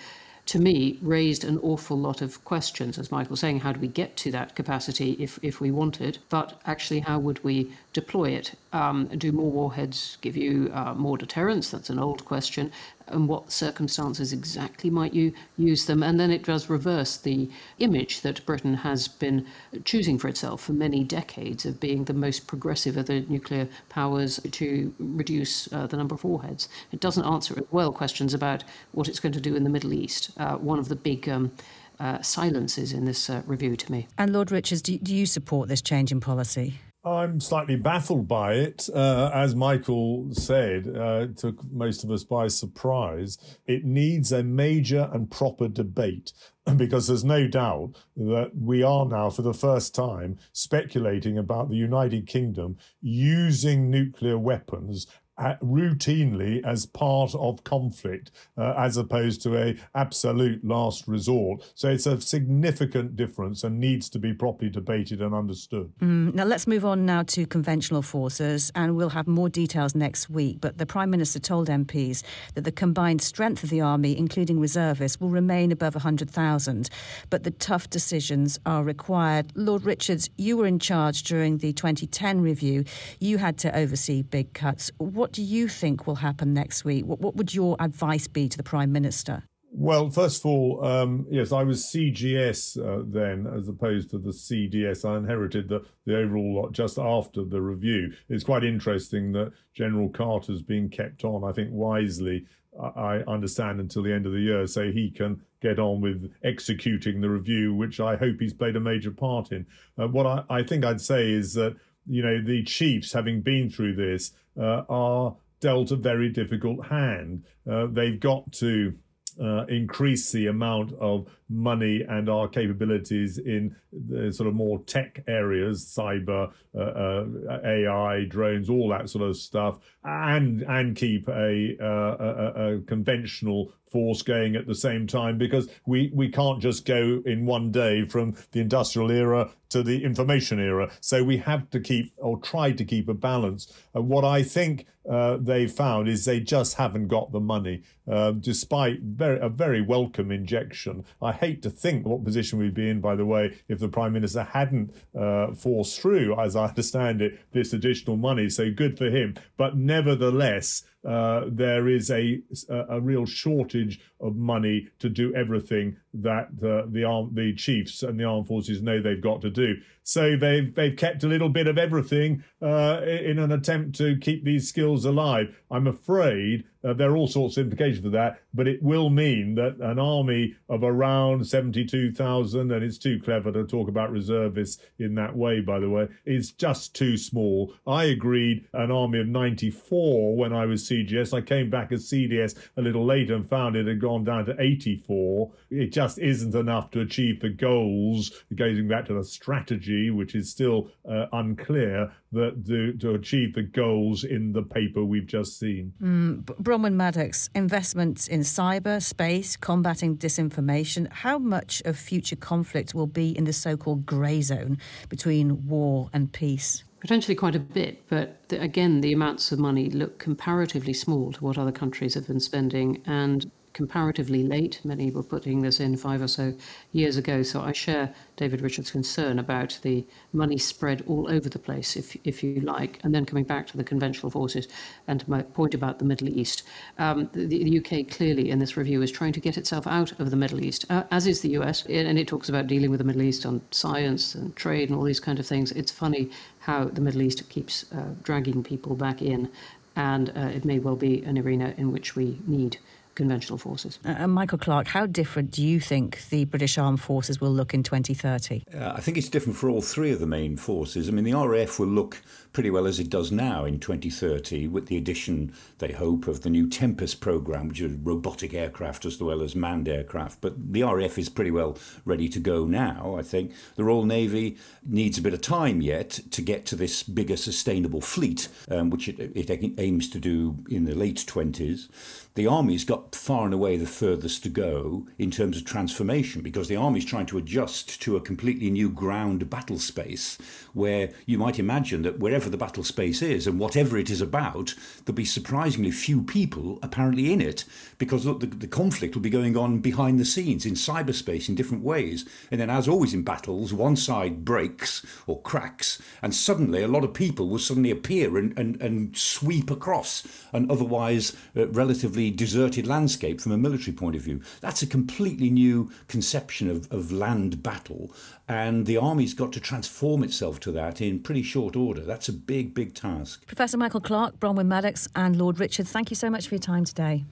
to 0.48 0.60
me, 0.60 1.00
raised 1.02 1.46
an 1.46 1.58
awful 1.60 1.98
lot 1.98 2.22
of 2.22 2.44
questions. 2.44 3.00
As 3.00 3.12
Michael 3.12 3.32
was 3.32 3.40
saying, 3.40 3.62
how 3.62 3.72
do 3.72 3.80
we 3.80 3.88
get 3.88 4.18
to 4.18 4.32
that 4.32 4.56
capacity 4.56 5.12
if, 5.14 5.40
if 5.42 5.62
we 5.62 5.72
want 5.72 6.02
it? 6.02 6.20
But 6.28 6.60
actually, 6.66 7.00
how 7.00 7.18
would 7.20 7.42
we 7.46 7.72
deploy 7.94 8.32
it? 8.32 8.56
Um, 8.74 9.06
do 9.06 9.32
more 9.32 9.52
warheads 9.52 10.18
give 10.22 10.36
you 10.36 10.72
uh, 10.74 10.94
more 10.94 11.18
deterrence? 11.18 11.70
That's 11.70 11.90
an 11.90 12.00
old 12.00 12.26
question. 12.26 12.72
And 13.08 13.28
what 13.28 13.52
circumstances 13.52 14.34
exactly 14.34 14.90
might 14.90 15.14
you 15.14 15.34
use 15.58 15.86
them? 15.86 16.04
And 16.04 16.20
then 16.20 16.32
it 16.32 16.44
does 16.44 16.70
reverse 16.70 17.18
the 17.18 17.50
image 17.80 18.22
that 18.22 18.46
Britain 18.46 18.74
has 18.74 19.08
been 19.08 19.46
choosing 19.84 20.18
for 20.18 20.28
itself 20.30 20.64
for 20.64 20.74
many 20.74 21.04
decades 21.04 21.66
of 21.66 21.80
being 21.80 22.06
the 22.06 22.14
most 22.14 22.48
progressive 22.48 22.98
of 22.98 23.06
the 23.06 23.22
nuclear 23.22 23.68
powers 23.90 24.40
to 24.52 24.94
reduce 25.00 25.72
uh, 25.74 25.86
the 25.88 25.98
number 25.98 26.16
of 26.16 26.24
warheads. 26.24 26.70
It 26.92 27.00
doesn't 27.00 27.26
answer 27.26 27.62
well 27.72 27.92
questions 27.92 28.34
about 28.34 28.64
what 28.94 29.08
it's 29.08 29.20
going 29.20 29.34
to 29.34 29.42
do 29.42 29.56
in 29.56 29.64
the 29.64 29.70
Middle 29.70 29.94
East 29.94 30.32
uh, 30.38 30.56
one 30.56 30.80
of 30.80 30.90
the 30.90 30.96
big 30.96 31.30
um, 31.30 31.52
uh, 32.00 32.22
silences 32.22 32.94
in 32.94 33.06
this 33.06 33.30
uh, 33.30 33.42
review 33.46 33.76
to 33.76 33.92
me. 33.92 34.08
And 34.18 34.34
Lord 34.34 34.52
Richards, 34.52 34.82
do, 34.82 34.98
do, 34.98 35.16
you 35.16 35.26
support 35.26 35.70
this 35.70 35.82
change 35.82 36.12
in 36.12 36.20
policy? 36.20 36.80
I'm 37.06 37.42
slightly 37.42 37.76
baffled 37.76 38.30
by 38.30 38.54
it. 38.54 38.88
Uh, 38.94 39.30
as 39.34 39.56
Michael 39.56 40.30
said, 40.32 40.88
uh, 40.88 41.28
it 41.30 41.38
took 41.38 41.62
most 41.70 42.06
of 42.06 42.12
us 42.12 42.24
by 42.24 42.48
surprise. 42.48 43.38
It 43.68 43.84
needs 43.84 44.32
a 44.32 44.42
major 44.42 45.10
and 45.12 45.30
proper 45.30 45.68
debate 45.68 46.32
because 46.78 47.08
there's 47.08 47.26
no 47.26 47.46
doubt 47.46 47.96
that 48.16 48.52
we 48.58 48.84
are 48.84 49.06
now, 49.06 49.30
for 49.30 49.42
the 49.42 49.54
first 49.54 49.94
time, 49.94 50.38
speculating 50.54 51.38
about 51.38 51.70
the 51.70 51.76
United 51.76 52.26
Kingdom 52.26 52.78
using 53.02 53.90
nuclear 53.90 54.38
weapons 54.38 55.08
routinely 55.40 56.64
as 56.66 56.86
part 56.86 57.34
of 57.36 57.64
conflict 57.64 58.32
uh, 58.58 58.74
as 58.78 58.98
opposed 58.98 59.42
to 59.44 59.58
a 59.58 59.76
absolute 59.96 60.64
last 60.64 61.08
resort. 61.08 61.72
So 61.76 61.90
it's 61.90 62.06
a 62.06 62.20
significant 62.22 63.16
difference 63.16 63.64
and 63.64 63.80
needs 63.80 64.10
to 64.10 64.20
be 64.20 64.34
properly 64.34 64.70
debated 64.70 65.22
and 65.22 65.34
understood. 65.34 65.92
Mm, 66.02 66.34
now 66.34 66.44
let's 66.44 66.68
move 66.68 66.86
on 66.86 67.06
now 67.06 67.24
to 67.24 67.46
conventional 67.46 68.02
forces 68.02 68.72
and 68.76 68.96
we'll 68.96 69.10
have 69.10 69.28
more 69.28 69.50
details 69.50 69.96
next 69.96 70.30
week 70.30 70.58
but 70.62 70.78
the 70.78 70.86
prime 70.86 71.10
minister 71.10 71.40
told 71.40 71.68
MPs 71.68 72.24
that 72.54 72.64
the 72.64 72.72
combined 72.72 73.22
strength 73.22 73.64
of 73.64 73.70
the 73.70 73.82
army 73.82 74.18
including 74.18 74.60
reservists 74.60 75.20
will 75.20 75.30
remain 75.30 75.72
above 75.72 75.96
100,000 75.96 76.90
but 77.30 77.44
the 77.44 77.52
tough 77.52 77.90
decisions 77.90 78.60
are 78.66 78.84
required. 78.84 79.52
Lord 79.56 79.84
richards 79.84 80.30
you 80.38 80.58
were 80.58 80.68
in 80.68 80.80
charge 80.80 81.24
during 81.24 81.58
the 81.58 81.74
2010 81.74 82.42
review. 82.42 82.84
You 83.20 83.38
had 83.38 83.58
to 83.60 83.76
oversee 83.76 84.22
big 84.22 84.54
cuts. 84.54 84.92
What 84.98 85.23
what 85.24 85.32
do 85.32 85.42
you 85.42 85.70
think 85.70 86.06
will 86.06 86.16
happen 86.16 86.54
next 86.54 86.84
week? 86.84 87.06
What, 87.06 87.22
what 87.22 87.38
would 87.38 87.54
your 87.54 87.78
advice 87.80 88.28
be 88.28 88.50
to 88.50 88.58
the 88.58 88.64
Prime 88.64 88.92
Minister? 88.92 89.44
Well, 89.72 90.10
first 90.10 90.42
of 90.42 90.48
all, 90.48 90.84
um, 90.84 91.26
yes, 91.30 91.54
I 91.54 91.64
was 91.64 91.86
CGS 91.86 92.78
uh, 92.78 93.06
then 93.08 93.48
as 93.58 93.70
opposed 93.70 94.10
to 94.10 94.18
the 94.18 94.32
CDS. 94.32 95.10
I 95.10 95.16
inherited 95.16 95.70
the, 95.70 95.86
the 96.06 96.18
overall 96.18 96.62
lot 96.62 96.74
just 96.74 97.00
after 97.00 97.46
the 97.46 97.62
review. 97.62 98.12
It's 98.28 98.44
quite 98.44 98.66
interesting 98.66 99.32
that 99.32 99.54
General 99.74 100.10
Carter's 100.10 100.62
being 100.62 100.90
kept 100.90 101.24
on, 101.24 101.50
I 101.50 101.54
think 101.54 101.70
wisely, 101.72 102.46
I 102.78 103.20
understand, 103.26 103.80
until 103.80 104.04
the 104.04 104.14
end 104.14 104.26
of 104.26 104.34
the 104.34 104.42
year, 104.42 104.68
so 104.68 104.92
he 104.92 105.10
can 105.10 105.42
get 105.62 105.80
on 105.80 106.02
with 106.02 106.34
executing 106.44 107.22
the 107.22 107.30
review, 107.30 107.74
which 107.74 108.02
I 108.02 108.18
hope 108.18 108.42
he's 108.42 108.54
played 108.54 108.76
a 108.76 108.82
major 108.82 109.12
part 109.12 109.54
in. 109.54 109.66
Uh, 109.98 110.10
what 110.10 110.26
I, 110.26 110.44
I 110.50 110.64
think 110.64 110.84
I'd 110.84 111.00
say 111.00 111.32
is 111.32 111.54
that 111.54 111.78
you 112.08 112.24
know, 112.24 112.42
the 112.42 112.64
chiefs, 112.64 113.14
having 113.14 113.42
been 113.42 113.70
through 113.70 113.96
this, 113.96 114.32
uh, 114.60 114.84
are 114.90 115.36
dealt 115.60 115.92
a 115.92 115.96
very 115.96 116.30
difficult 116.30 116.86
hand. 116.86 117.44
Uh, 117.70 117.88
they've 117.88 118.20
got 118.20 118.52
to 118.52 118.94
uh, 119.42 119.66
increase 119.66 120.32
the 120.32 120.48
amount 120.48 120.94
of 121.00 121.28
money 121.50 122.02
and 122.08 122.30
our 122.30 122.48
capabilities 122.48 123.38
in 123.38 123.76
the 123.92 124.32
sort 124.32 124.48
of 124.48 124.54
more 124.54 124.80
tech 124.84 125.24
areas, 125.28 125.86
cyber, 125.86 126.52
uh, 126.76 126.80
uh, 126.80 127.60
AI, 127.64 128.26
drones, 128.26 128.70
all 128.70 128.90
that 128.90 129.10
sort 129.10 129.28
of 129.28 129.38
stuff, 129.38 129.80
and 130.04 130.62
and 130.64 130.96
keep 130.96 131.28
a, 131.30 131.76
uh, 131.82 132.18
a, 132.20 132.76
a 132.76 132.82
conventional 132.82 133.74
force 133.94 134.24
going 134.24 134.58
at 134.58 134.68
the 134.68 134.76
same 134.76 135.08
time 135.08 135.38
because 135.38 135.70
we, 135.86 136.12
we 136.14 136.28
can't 136.28 136.62
just 136.62 136.86
go 136.86 137.22
in 137.26 137.46
one 137.46 137.72
day 137.72 138.06
from 138.06 138.36
the 138.52 138.60
industrial 138.60 139.12
era 139.12 139.50
to 139.70 139.84
the 139.84 140.04
information 140.04 140.60
era. 140.60 140.92
So 141.00 141.24
we 141.24 141.38
have 141.38 141.70
to 141.70 141.80
keep 141.80 142.12
or 142.18 142.40
try 142.40 142.72
to 142.72 142.84
keep 142.84 143.08
a 143.08 143.14
balance. 143.14 143.72
Uh, 143.96 144.02
what 144.02 144.26
I 144.26 144.44
think 144.44 144.86
uh, 145.10 145.38
they 145.40 145.68
found 145.68 146.08
is 146.08 146.26
they 146.26 146.40
just 146.40 146.76
haven't 146.76 147.08
got 147.08 147.32
the 147.32 147.40
money, 147.40 147.84
uh, 148.10 148.32
despite 148.32 149.02
very, 149.02 149.40
a 149.40 149.50
very 149.50 149.82
welcome 149.82 150.32
injection. 150.32 151.06
I 151.22 151.34
hate 151.34 151.62
to 151.64 151.70
think 151.70 152.06
what 152.06 152.24
position 152.24 152.60
we'd 152.60 152.74
be 152.74 152.90
in, 152.90 153.02
by 153.02 153.16
the 153.16 153.26
way, 153.26 153.58
if 153.68 153.80
the 153.80 153.90
Prime 153.90 154.14
Minister 154.14 154.44
hadn't 154.44 154.96
uh, 155.18 155.54
forced 155.54 156.00
through, 156.00 156.40
as 156.40 156.56
I 156.56 156.68
understand 156.68 157.22
it, 157.22 157.40
this 157.52 157.74
additional 157.74 158.18
money. 158.18 158.50
So 158.50 158.72
good 158.72 158.98
for 158.98 159.10
him. 159.10 159.36
But 159.58 159.76
nevertheless, 159.76 160.84
Uh, 161.08 161.46
there 161.48 161.90
is 161.90 162.10
a, 162.12 162.42
a 162.70 163.00
real 163.00 163.26
shortage 163.26 164.00
of 164.24 164.36
money 164.36 164.88
to 165.00 165.10
do 165.10 165.34
everything 165.36 165.98
that 166.14 166.48
uh, 166.64 166.90
the 166.92 167.04
arm, 167.04 167.32
the 167.34 167.54
chiefs 167.56 168.04
and 168.04 168.20
the 168.20 168.24
armed 168.24 168.48
forces 168.48 168.82
know 168.82 169.02
they've 169.02 169.22
got 169.22 169.42
to 169.42 169.50
do. 169.50 169.76
So 170.04 170.36
they've 170.36 170.74
they've 170.74 170.96
kept 170.96 171.24
a 171.24 171.28
little 171.28 171.50
bit 171.50 171.68
of 171.68 171.78
everything 171.78 172.44
uh, 172.62 173.02
in 173.04 173.40
an 173.40 173.52
attempt 173.52 173.96
to 173.98 174.18
keep 174.18 174.44
these 174.44 174.68
skills 174.68 175.06
alive. 175.06 175.56
I'm 175.72 175.88
afraid 175.88 176.66
uh, 176.84 176.94
there 176.94 177.12
are 177.12 177.16
all 177.16 177.28
sorts 177.28 177.58
of 177.58 177.64
implications 177.64 178.04
for 178.04 178.10
that, 178.10 178.42
but 178.54 178.68
it 178.68 178.82
will 178.84 179.10
mean 179.10 179.56
that 179.56 179.78
an 179.80 180.00
army 180.00 180.54
of 180.70 180.84
around 180.84 181.46
72,000, 181.48 182.72
and 182.72 182.84
it's 182.84 182.98
too 182.98 183.22
clever 183.24 183.52
to 183.52 183.66
talk 183.66 183.88
about 183.88 184.12
reservists 184.12 184.84
in 185.00 185.16
that 185.16 185.36
way, 185.36 185.62
by 185.62 185.80
the 185.80 185.90
way, 185.90 186.08
is 186.26 186.52
just 186.52 186.94
too 186.94 187.16
small. 187.16 187.74
I 187.88 188.06
agreed 188.06 188.68
an 188.74 188.92
army 188.92 189.20
of 189.20 189.28
94 189.28 190.36
when 190.36 190.52
I 190.52 190.66
was 190.66 190.88
CGS. 190.88 191.34
I 191.34 191.42
came 191.42 191.70
back 191.70 191.92
as 191.94 192.10
CDS 192.10 192.58
a 192.76 192.82
little 192.82 193.06
later 193.06 193.36
and 193.36 193.48
found 193.48 193.78
it 193.78 193.88
had 193.88 194.02
gone 194.02 194.13
down 194.22 194.46
to 194.46 194.56
84. 194.60 195.52
It 195.70 195.88
just 195.94 196.20
isn't 196.20 196.54
enough 196.54 196.92
to 196.92 197.02
achieve 197.02 197.40
the 197.40 197.50
goals, 197.50 198.44
going 198.56 198.88
back 198.88 199.06
to 199.08 199.14
the 199.14 199.24
strategy, 199.24 200.10
which 200.10 200.36
is 200.36 200.50
still 200.50 200.90
uh, 201.10 201.28
unclear, 201.32 202.12
that 202.34 202.66
to, 202.66 202.94
to, 202.94 203.14
achieve 203.14 203.54
the 203.54 203.62
goals 203.62 204.24
in 204.24 204.52
the 204.52 204.64
paper 204.64 205.04
we've 205.04 205.28
just 205.28 205.60
seen. 205.60 205.94
Mm, 206.02 206.44
Bronwyn 206.44 206.94
Maddox, 206.94 207.50
investment 207.54 208.28
in 208.28 208.42
cyber, 208.42 209.02
space, 209.02 209.56
combating 209.56 210.18
disinformation. 210.18 211.12
How 211.12 211.38
much 211.38 211.82
of 211.86 211.98
future 211.98 212.36
conflict 212.36 212.94
will 212.94 213.08
be 213.08 213.38
in 213.38 213.44
the 213.46 213.54
so 213.54 213.78
called 213.78 214.06
grey 214.06 214.42
zone 214.42 214.78
between 215.10 215.68
war 215.68 216.10
and 216.12 216.32
peace? 216.32 216.84
Potentially 217.04 217.36
quite 217.36 217.54
a 217.54 217.60
bit, 217.60 218.02
but 218.08 218.48
the, 218.48 218.62
again, 218.62 219.02
the 219.02 219.12
amounts 219.12 219.52
of 219.52 219.60
money 219.60 219.90
look 219.90 220.20
comparatively 220.20 220.94
small 220.94 221.34
to 221.34 221.44
what 221.44 221.58
other 221.58 221.72
countries 221.72 222.14
have 222.14 222.28
been 222.28 222.40
spending. 222.40 223.02
And 223.06 223.52
comparatively 223.74 224.44
late. 224.44 224.80
Many 224.84 225.12
were 225.12 225.24
putting 225.24 225.62
this 225.62 225.80
in 225.80 225.98
five 225.98 226.22
or 226.22 226.28
so 226.28 226.54
years 226.92 227.18
ago. 227.18 227.44
So 227.44 227.62
I 227.62 227.72
share 227.72 228.14
David 228.38 228.62
Richards' 228.62 228.92
concern 228.92 229.40
about 229.40 229.80
the 229.82 230.06
money 230.32 230.58
spread 230.58 231.04
all 231.08 231.30
over 231.30 231.50
the 231.50 231.60
place, 231.60 231.96
if, 231.96 232.16
if 232.24 232.44
you 232.44 232.62
like. 232.62 233.00
And 233.04 233.14
then 233.14 233.26
coming 233.26 233.44
back 233.44 233.68
to 233.68 233.78
the 233.78 233.84
conventional 233.84 234.30
forces 234.30 234.68
and 235.08 235.20
to 235.20 235.30
my 235.30 235.42
point 235.42 235.74
about 235.74 236.00
the 236.00 236.06
Middle 236.06 236.30
East, 236.30 236.64
um, 237.00 237.30
the, 237.34 237.46
the, 237.46 237.74
UK 237.74 238.08
clearly 238.10 238.52
in 238.52 238.60
this 238.60 238.78
review 238.78 239.02
is 239.02 239.12
trying 239.12 239.34
to 239.34 239.40
get 239.40 239.58
itself 239.58 239.88
out 239.88 240.12
of 240.20 240.30
the 240.30 240.38
Middle 240.38 240.64
East, 240.64 240.86
uh, 240.90 241.04
as 241.10 241.26
is 241.26 241.42
the 241.42 241.50
US. 241.58 241.86
And 241.88 242.20
it 242.20 242.28
talks 242.28 242.50
about 242.50 242.68
dealing 242.68 242.92
with 242.92 243.00
the 243.00 243.04
Middle 243.04 243.24
East 243.24 243.46
on 243.46 243.62
science 243.72 244.36
and 244.36 244.56
trade 244.56 244.90
and 244.90 244.98
all 244.98 245.04
these 245.04 245.20
kind 245.20 245.40
of 245.40 245.48
things. 245.48 245.72
It's 245.72 245.92
funny 245.92 246.30
how 246.60 246.86
the 246.86 247.02
Middle 247.02 247.24
East 247.24 247.50
keeps 247.50 247.92
uh, 247.92 248.14
dragging 248.22 248.64
people 248.64 248.96
back 248.96 249.22
in. 249.22 249.50
And 249.96 250.30
uh, 250.36 250.50
it 250.54 250.66
may 250.66 250.80
well 250.80 250.96
be 250.96 251.22
an 251.24 251.38
arena 251.38 251.74
in 251.78 251.92
which 251.92 252.16
we 252.16 252.40
need 252.48 252.78
conventional 253.16 253.58
forces. 253.58 254.00
Uh, 254.06 254.10
and 254.18 254.32
Michael 254.32 254.58
Clarke, 254.58 254.88
how 254.88 255.06
different 255.06 255.52
do 255.52 255.64
you 255.64 255.80
think 255.80 256.28
the 256.30 256.46
British 256.46 256.78
Armed 256.78 257.02
Forces 257.02 257.40
will 257.40 257.52
look 257.52 257.74
in 257.74 257.84
2030? 257.84 258.64
Uh, 258.74 258.94
I 258.96 259.02
think 259.02 259.18
it's 259.18 259.30
different 259.30 259.58
for 259.58 259.70
all 259.70 259.82
three 259.82 260.12
of 260.12 260.20
the 260.20 260.28
main 260.28 260.58
forces. 260.58 261.08
I 261.08 261.12
mean, 261.12 261.24
the 261.24 261.34
RAF 261.34 261.80
will 261.80 261.88
look 261.88 262.22
pretty 262.54 262.70
well 262.70 262.86
as 262.86 263.00
it 263.00 263.10
does 263.10 263.32
now 263.32 263.66
in 263.66 263.80
2030, 263.80 264.68
with 264.68 264.86
the 264.86 264.96
addition, 264.96 265.52
they 265.80 265.92
hope, 265.92 266.28
of 266.28 266.42
the 266.42 266.50
new 266.50 266.70
Tempest 266.70 267.20
program, 267.20 267.68
which 267.68 267.82
is 267.82 267.94
robotic 267.94 268.54
aircraft 268.54 269.06
as 269.06 269.20
well 269.20 269.42
as 269.42 269.56
manned 269.56 269.90
aircraft. 269.90 270.40
But 270.40 270.72
the 270.72 270.84
RAF 270.84 271.18
is 271.18 271.30
pretty 271.30 271.52
well 271.52 271.78
ready 272.06 272.30
to 272.30 272.40
go 272.40 272.66
now, 272.66 273.16
I 273.18 273.24
think. 273.24 273.52
The 273.76 273.84
Royal 273.84 274.06
Navy 274.06 274.58
needs 274.86 275.18
a 275.18 275.22
bit 275.22 275.34
of 275.34 275.42
time 275.42 275.82
yet 275.82 276.20
to 276.32 276.42
get 276.42 276.66
to 276.68 276.76
this 276.76 277.04
bigger 277.04 277.38
sustainable 277.38 278.02
fleet, 278.02 278.48
um, 278.70 278.92
which 278.92 279.10
it, 279.10 279.20
it 279.20 279.74
aims 279.80 280.10
to 280.12 280.20
do 280.20 280.58
in 280.70 280.86
the 280.86 280.96
late 280.96 281.26
20s 281.28 281.90
the 282.36 282.48
army's 282.48 282.84
got 282.84 283.14
far 283.14 283.46
and 283.46 283.54
away 283.54 283.78
the 283.78 283.86
furthest 283.86 284.42
to 284.44 284.50
go 284.50 285.06
in 285.20 285.30
terms 285.30 285.58
of 285.58 285.66
transformation 285.66 286.42
because 286.42 286.68
the 286.68 286.76
army's 286.76 287.06
trying 287.06 287.28
to 287.28 287.38
adjust 287.38 288.02
to 288.02 288.16
a 288.16 288.22
completely 288.22 288.72
new 288.72 288.90
ground 288.90 289.50
battle 289.50 289.78
space 289.78 290.38
where 290.74 291.12
you 291.28 291.38
might 291.38 291.60
imagine 291.60 292.02
that 292.02 292.20
wherever 292.20 292.43
the 292.50 292.58
battle 292.58 292.84
space 292.84 293.22
is 293.22 293.48
and 293.48 293.60
whatever 293.60 293.98
it 293.98 294.10
is 294.10 294.22
about, 294.22 294.74
there'll 295.06 295.16
be 295.16 295.26
surprisingly 295.26 295.92
few 295.92 296.24
people 296.24 296.80
apparently 296.82 297.32
in 297.32 297.42
it 297.42 297.66
because 297.98 298.26
look, 298.26 298.40
the, 298.40 298.48
the 298.48 298.68
conflict 298.68 299.16
will 299.16 299.22
be 299.22 299.30
going 299.30 299.56
on 299.56 299.80
behind 299.80 300.20
the 300.20 300.26
scenes 300.26 300.66
in 300.66 300.74
cyberspace 300.74 301.50
in 301.50 301.56
different 301.56 301.84
ways. 301.84 302.26
And 302.52 302.60
then, 302.60 302.70
as 302.70 302.88
always 302.88 303.14
in 303.14 303.24
battles, 303.24 303.74
one 303.74 303.96
side 303.96 304.44
breaks 304.44 305.06
or 305.28 305.42
cracks, 305.42 306.02
and 306.22 306.34
suddenly 306.34 306.84
a 306.84 306.88
lot 306.88 307.04
of 307.04 307.14
people 307.14 307.50
will 307.50 307.60
suddenly 307.60 307.92
appear 307.92 308.38
and, 308.38 308.58
and, 308.58 308.82
and 308.82 309.18
sweep 309.18 309.72
across 309.72 310.28
an 310.52 310.70
otherwise 310.70 311.36
uh, 311.56 311.68
relatively 311.70 312.32
deserted 312.32 312.88
landscape 312.88 313.40
from 313.40 313.52
a 313.52 313.58
military 313.58 313.96
point 313.96 314.16
of 314.16 314.22
view. 314.22 314.42
That's 314.62 314.82
a 314.82 314.88
completely 314.88 315.50
new 315.50 315.92
conception 316.08 316.70
of, 316.70 316.92
of 316.92 317.12
land 317.12 317.64
battle, 317.64 318.14
and 318.48 318.86
the 318.86 318.98
army's 318.98 319.34
got 319.34 319.54
to 319.54 319.60
transform 319.60 320.24
itself 320.24 320.60
to 320.62 320.72
that 320.72 321.02
in 321.02 321.20
pretty 321.20 321.44
short 321.44 321.76
order. 321.76 322.02
That's 322.02 322.30
a 322.30 322.34
big, 322.34 322.74
big 322.74 322.94
task. 322.94 323.46
Professor 323.48 323.78
Michael 323.78 324.02
Clarke, 324.02 324.40
Bronwyn 324.40 324.68
Maddox, 324.68 325.08
and 325.16 325.36
Lord 325.38 325.60
Richards, 325.60 325.92
thank 325.92 326.10
you 326.10 326.16
so 326.16 326.30
much 326.30 326.48
for 326.48 326.56
your 326.56 326.60
time 326.60 326.86
today. 326.86 327.24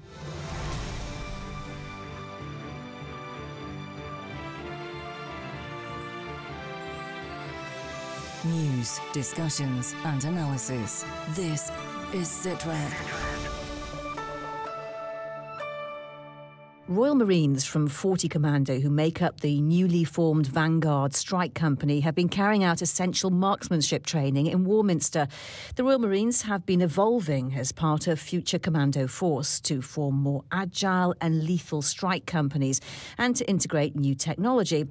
News, 8.44 9.00
discussions, 9.14 9.94
and 10.04 10.24
analysis. 10.24 11.06
This 11.36 11.72
is 12.14 12.28
Sitrep. 12.28 13.51
Royal 16.92 17.16
Marines 17.16 17.64
from 17.64 17.88
40 17.88 18.28
Commando, 18.28 18.82
who 18.82 18.90
make 18.90 19.22
up 19.22 19.40
the 19.40 19.62
newly 19.62 20.04
formed 20.04 20.46
Vanguard 20.48 21.16
Strike 21.16 21.54
Company, 21.54 22.02
have 22.02 22.16
been 22.16 22.28
carrying 22.28 22.66
out 22.66 22.82
essential 22.82 23.30
marksmanship 23.30 24.06
training 24.06 24.48
in 24.48 24.66
Warminster. 24.66 25.30
The 25.78 25.86
Royal 25.86 26.00
Marines 26.00 26.42
have 26.42 26.66
been 26.66 26.82
evolving 26.82 27.56
as 27.56 27.72
part 27.72 28.08
of 28.08 28.20
future 28.20 28.60
Commando 28.60 29.08
Force 29.08 29.62
to 29.62 29.82
form 29.82 30.16
more 30.16 30.44
agile 30.52 31.16
and 31.22 31.46
lethal 31.46 31.82
strike 31.82 32.26
companies 32.26 32.82
and 33.18 33.38
to 33.38 33.50
integrate 33.50 33.96
new 33.96 34.14
technology. 34.14 34.86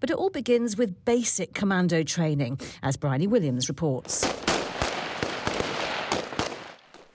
But 0.00 0.10
it 0.10 0.16
all 0.16 0.28
begins 0.28 0.76
with 0.76 1.02
basic 1.06 1.54
commando 1.54 2.02
training, 2.02 2.60
as 2.82 2.98
Bryony 2.98 3.26
Williams 3.26 3.70
reports. 3.70 4.22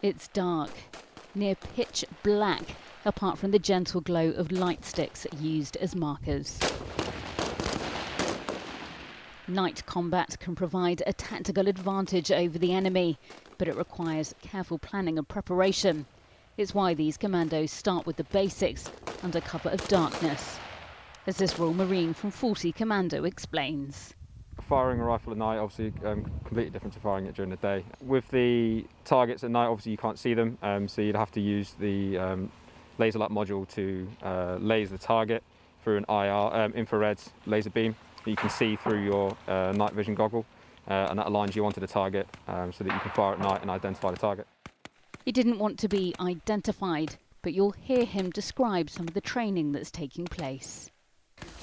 It's 0.02 0.28
dark, 0.30 0.72
near 1.36 1.54
pitch 1.54 2.04
black 2.24 2.64
apart 3.06 3.38
from 3.38 3.52
the 3.52 3.60
gentle 3.60 4.02
glow 4.02 4.30
of 4.32 4.52
light 4.52 4.86
sticks 4.86 5.28
used 5.40 5.76
as 5.78 5.96
markers. 5.96 6.60
Night 9.48 9.86
combat 9.86 10.38
can 10.40 10.56
provide 10.56 11.04
a 11.06 11.12
tactical 11.12 11.68
advantage 11.68 12.32
over 12.32 12.58
the 12.58 12.74
enemy, 12.74 13.18
but 13.58 13.68
it 13.68 13.76
requires 13.76 14.34
careful 14.42 14.78
planning 14.78 15.18
and 15.18 15.28
preparation. 15.28 16.06
It's 16.56 16.74
why 16.74 16.94
these 16.94 17.18
commandos 17.18 17.72
start 17.72 18.06
with 18.06 18.16
the 18.16 18.24
basics 18.26 18.90
under 19.22 19.42
cover 19.42 19.70
of 19.70 19.86
darkness. 19.88 20.58
As 21.28 21.38
this 21.38 21.58
Royal 21.60 21.74
Marine 21.74 22.14
from 22.14 22.32
40 22.32 22.72
Commando 22.72 23.26
explains. 23.26 24.14
Firing 24.70 25.00
a 25.00 25.04
rifle 25.04 25.34
at 25.34 25.38
night, 25.38 25.58
obviously, 25.58 25.94
um, 26.06 26.24
completely 26.46 26.70
different 26.70 26.94
to 26.94 27.00
firing 27.00 27.26
it 27.26 27.36
during 27.36 27.50
the 27.50 27.58
day. 27.58 27.84
With 28.02 28.30
the 28.30 28.86
targets 29.04 29.44
at 29.44 29.52
night, 29.52 29.68
obviously, 29.68 29.92
you 29.92 29.98
can't 29.98 30.20
see 30.20 30.34
them, 30.34 30.58
um, 30.62 30.88
so 30.88 31.02
you'd 31.02 31.16
have 31.16 31.32
to 31.32 31.42
use 31.42 31.74
the 31.80 32.18
um, 32.18 32.52
laser 32.98 33.20
light 33.20 33.30
module 33.30 33.68
to 33.74 34.08
uh, 34.22 34.58
laser 34.60 34.92
the 34.92 35.04
target 35.04 35.44
through 35.84 35.98
an 35.98 36.06
IR 36.10 36.32
um, 36.32 36.74
infrared 36.74 37.20
laser 37.46 37.70
beam 37.70 37.96
that 38.24 38.32
you 38.32 38.38
can 38.38 38.50
see 38.50 38.76
through 38.76 39.04
your 39.04 39.36
uh, 39.48 39.72
night 39.74 39.94
vision 39.94 40.16
goggle. 40.16 40.46
uh, 40.88 41.08
and 41.10 41.20
that 41.20 41.28
aligns 41.28 41.56
you 41.56 41.66
onto 41.66 41.80
the 41.80 41.88
target 41.88 42.28
um, 42.48 42.72
so 42.74 42.84
that 42.84 42.94
you 42.94 43.00
can 43.00 43.12
fire 43.12 43.34
at 43.34 43.40
night 43.40 43.62
and 43.62 43.70
identify 43.70 44.12
the 44.12 44.18
target. 44.18 44.48
He 45.26 45.32
didn't 45.32 45.60
want 45.60 45.80
to 45.80 45.88
be 45.88 46.14
identified, 46.20 47.16
but 47.42 47.54
you'll 47.54 47.72
hear 47.72 48.04
him 48.04 48.30
describe 48.30 48.90
some 48.90 49.08
of 49.08 49.14
the 49.14 49.22
training 49.22 49.72
that's 49.72 49.92
taking 49.92 50.26
place. 50.26 50.90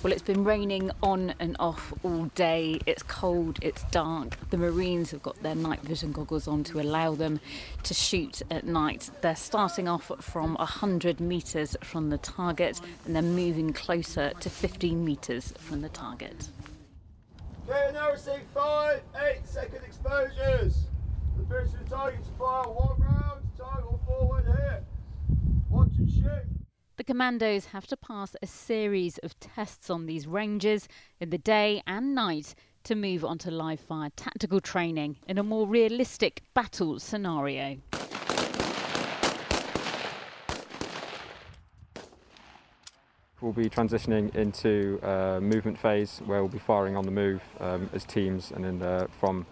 Well, 0.02 0.14
it's 0.14 0.22
been 0.22 0.44
raining 0.44 0.90
on 1.02 1.34
and 1.40 1.56
off 1.60 1.92
all 2.02 2.24
day. 2.34 2.80
It's 2.86 3.02
cold, 3.02 3.58
it's 3.60 3.82
dark. 3.90 4.38
The 4.48 4.56
Marines 4.56 5.10
have 5.10 5.22
got 5.22 5.42
their 5.42 5.54
night 5.54 5.82
vision 5.82 6.10
goggles 6.10 6.48
on 6.48 6.64
to 6.64 6.80
allow 6.80 7.14
them 7.14 7.38
to 7.82 7.92
shoot 7.92 8.40
at 8.50 8.64
night. 8.64 9.10
They're 9.20 9.36
starting 9.36 9.88
off 9.88 10.10
from 10.20 10.54
100 10.54 11.20
metres 11.20 11.76
from 11.84 12.08
the 12.08 12.16
target 12.16 12.80
and 13.04 13.14
they're 13.14 13.20
moving 13.20 13.74
closer 13.74 14.32
to 14.40 14.48
15 14.48 15.04
metres 15.04 15.52
from 15.58 15.82
the 15.82 15.90
target. 15.90 16.48
Okay, 17.68 17.90
now 17.92 18.10
receive 18.10 18.40
five, 18.54 19.02
eight 19.22 19.42
second 19.44 19.84
exposures. 19.84 20.86
The 21.36 21.44
person 21.44 21.78
target 21.90 22.24
to 22.24 22.30
fire 22.38 22.64
one 22.68 22.98
round, 23.02 23.42
target 23.58 24.00
forward 24.06 24.46
here. 24.46 24.82
Watch 25.68 25.90
and 25.98 26.10
shoot. 26.10 26.59
The 27.00 27.04
commandos 27.04 27.64
have 27.64 27.86
to 27.86 27.96
pass 27.96 28.36
a 28.42 28.46
series 28.46 29.16
of 29.22 29.40
tests 29.40 29.88
on 29.88 30.04
these 30.04 30.26
ranges 30.26 30.86
in 31.18 31.30
the 31.30 31.38
day 31.38 31.82
and 31.86 32.14
night 32.14 32.54
to 32.84 32.94
move 32.94 33.24
on 33.24 33.38
to 33.38 33.50
live 33.50 33.80
fire 33.80 34.10
tactical 34.16 34.60
training 34.60 35.16
in 35.26 35.38
a 35.38 35.42
more 35.42 35.66
realistic 35.66 36.42
battle 36.52 36.98
scenario. 36.98 37.78
We'll 43.40 43.54
be 43.54 43.70
transitioning 43.70 44.34
into 44.36 45.00
a 45.02 45.40
movement 45.40 45.78
phase 45.78 46.20
where 46.26 46.40
we'll 46.42 46.52
be 46.52 46.58
firing 46.58 46.98
on 46.98 47.06
the 47.06 47.10
move 47.10 47.40
um, 47.60 47.88
as 47.94 48.04
teams 48.04 48.50
and 48.50 48.66
in 48.66 48.78
the, 48.78 49.08
from 49.18 49.46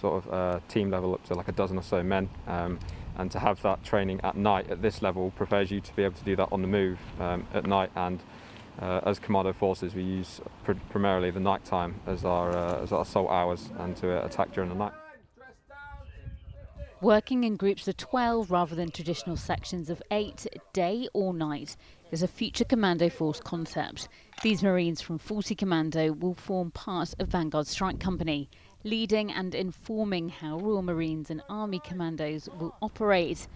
sort 0.00 0.24
of 0.24 0.32
uh, 0.32 0.60
team 0.68 0.88
level 0.88 1.14
up 1.14 1.24
to 1.24 1.34
like 1.34 1.48
a 1.48 1.52
dozen 1.52 1.76
or 1.76 1.82
so 1.82 2.04
men. 2.04 2.30
Um, 2.46 2.78
and 3.16 3.30
to 3.30 3.38
have 3.38 3.60
that 3.62 3.84
training 3.84 4.20
at 4.22 4.36
night 4.36 4.70
at 4.70 4.82
this 4.82 5.02
level 5.02 5.30
prepares 5.32 5.70
you 5.70 5.80
to 5.80 5.94
be 5.94 6.02
able 6.02 6.14
to 6.14 6.24
do 6.24 6.36
that 6.36 6.48
on 6.52 6.62
the 6.62 6.68
move 6.68 6.98
um, 7.20 7.46
at 7.54 7.66
night 7.66 7.90
and 7.96 8.22
uh, 8.80 9.00
as 9.04 9.18
commando 9.18 9.52
forces 9.52 9.94
we 9.94 10.02
use 10.02 10.40
pr- 10.64 10.72
primarily 10.90 11.30
the 11.30 11.40
night 11.40 11.64
time 11.64 11.94
as 12.06 12.24
our, 12.24 12.50
uh, 12.56 12.82
as 12.82 12.92
our 12.92 13.02
assault 13.02 13.30
hours 13.30 13.70
and 13.78 13.96
to 13.96 14.10
uh, 14.10 14.24
attack 14.24 14.52
during 14.52 14.68
the 14.70 14.74
night. 14.74 14.92
Working 17.02 17.42
in 17.42 17.56
groups 17.56 17.88
of 17.88 17.96
12 17.96 18.52
rather 18.52 18.76
than 18.76 18.92
traditional 18.92 19.36
sections 19.36 19.90
of 19.90 20.00
8, 20.12 20.46
day 20.72 21.08
or 21.12 21.34
night, 21.34 21.76
is 22.12 22.22
a 22.22 22.28
future 22.28 22.64
commando 22.64 23.08
force 23.08 23.40
concept. 23.40 24.08
These 24.42 24.62
Marines 24.62 25.00
from 25.00 25.18
40 25.18 25.56
Commando 25.56 26.12
will 26.12 26.34
form 26.34 26.70
part 26.70 27.12
of 27.18 27.26
Vanguard 27.26 27.66
Strike 27.66 27.98
Company, 27.98 28.48
leading 28.84 29.30
and 29.30 29.54
informing 29.54 30.28
how 30.28 30.58
Royal 30.58 30.82
Marines 30.82 31.30
and 31.30 31.42
Army 31.48 31.80
Commandos 31.80 32.48
will 32.58 32.74
operate. 32.82 33.46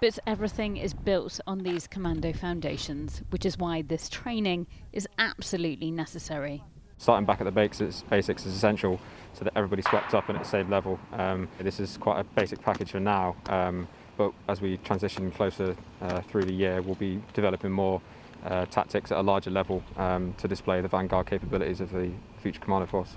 But 0.00 0.18
everything 0.26 0.76
is 0.76 0.94
built 0.94 1.40
on 1.46 1.58
these 1.58 1.86
commando 1.86 2.32
foundations, 2.32 3.22
which 3.30 3.46
is 3.46 3.58
why 3.58 3.82
this 3.82 4.08
training 4.08 4.66
is 4.92 5.08
absolutely 5.18 5.90
necessary. 5.90 6.62
Starting 6.98 7.26
back 7.26 7.40
at 7.40 7.44
the 7.44 7.50
basics, 7.50 8.02
basics 8.08 8.46
is 8.46 8.54
essential 8.54 9.00
so 9.32 9.44
that 9.44 9.52
everybody's 9.56 9.86
swept 9.86 10.14
up 10.14 10.28
and 10.28 10.38
at 10.38 10.44
the 10.44 10.48
same 10.48 10.70
level. 10.70 10.98
Um, 11.12 11.48
this 11.58 11.80
is 11.80 11.96
quite 11.98 12.20
a 12.20 12.24
basic 12.24 12.62
package 12.62 12.92
for 12.92 13.00
now, 13.00 13.36
um, 13.48 13.88
but 14.16 14.32
as 14.48 14.60
we 14.60 14.78
transition 14.78 15.30
closer 15.30 15.76
uh, 16.00 16.20
through 16.22 16.44
the 16.44 16.54
year, 16.54 16.80
we'll 16.80 16.94
be 16.94 17.20
developing 17.34 17.70
more 17.70 18.00
uh, 18.46 18.66
tactics 18.66 19.12
at 19.12 19.18
a 19.18 19.22
larger 19.22 19.50
level 19.50 19.82
um, 19.96 20.34
to 20.38 20.48
display 20.48 20.80
the 20.80 20.88
vanguard 20.88 21.26
capabilities 21.26 21.80
of 21.80 21.90
the 21.90 22.10
future 22.40 22.60
commando 22.60 22.86
force. 22.86 23.12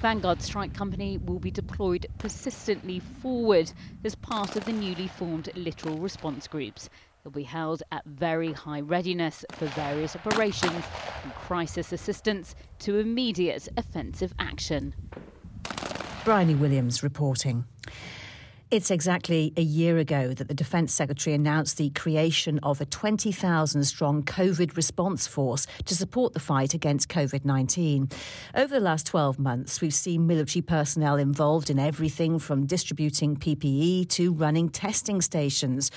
Vanguard 0.00 0.42
Strike 0.42 0.74
Company 0.74 1.16
will 1.18 1.38
be 1.38 1.50
deployed 1.50 2.06
persistently 2.18 3.00
forward 3.00 3.72
as 4.04 4.14
part 4.14 4.54
of 4.56 4.64
the 4.66 4.72
newly 4.72 5.08
formed 5.08 5.48
littoral 5.54 5.96
response 5.96 6.46
groups. 6.46 6.90
They'll 7.22 7.32
be 7.32 7.42
held 7.42 7.82
at 7.90 8.04
very 8.04 8.52
high 8.52 8.80
readiness 8.80 9.46
for 9.52 9.64
various 9.68 10.14
operations, 10.14 10.84
from 11.22 11.30
crisis 11.30 11.90
assistance 11.90 12.54
to 12.80 12.98
immediate 12.98 13.66
offensive 13.78 14.34
action. 14.38 14.94
Bryony 16.24 16.54
Williams 16.54 17.02
reporting. 17.02 17.64
It's 18.74 18.90
exactly 18.90 19.52
a 19.56 19.62
year 19.62 19.98
ago 19.98 20.34
that 20.34 20.48
the 20.48 20.52
Defence 20.52 20.92
Secretary 20.92 21.32
announced 21.32 21.76
the 21.76 21.90
creation 21.90 22.58
of 22.64 22.80
a 22.80 22.84
20,000 22.84 23.84
strong 23.84 24.24
COVID 24.24 24.76
response 24.76 25.28
force 25.28 25.68
to 25.84 25.94
support 25.94 26.32
the 26.32 26.40
fight 26.40 26.74
against 26.74 27.08
COVID 27.08 27.44
19. 27.44 28.08
Over 28.56 28.74
the 28.74 28.80
last 28.80 29.06
12 29.06 29.38
months, 29.38 29.80
we've 29.80 29.94
seen 29.94 30.26
military 30.26 30.60
personnel 30.60 31.18
involved 31.18 31.70
in 31.70 31.78
everything 31.78 32.40
from 32.40 32.66
distributing 32.66 33.36
PPE 33.36 34.08
to 34.08 34.32
running 34.32 34.68
testing 34.68 35.22
stations. 35.22 35.92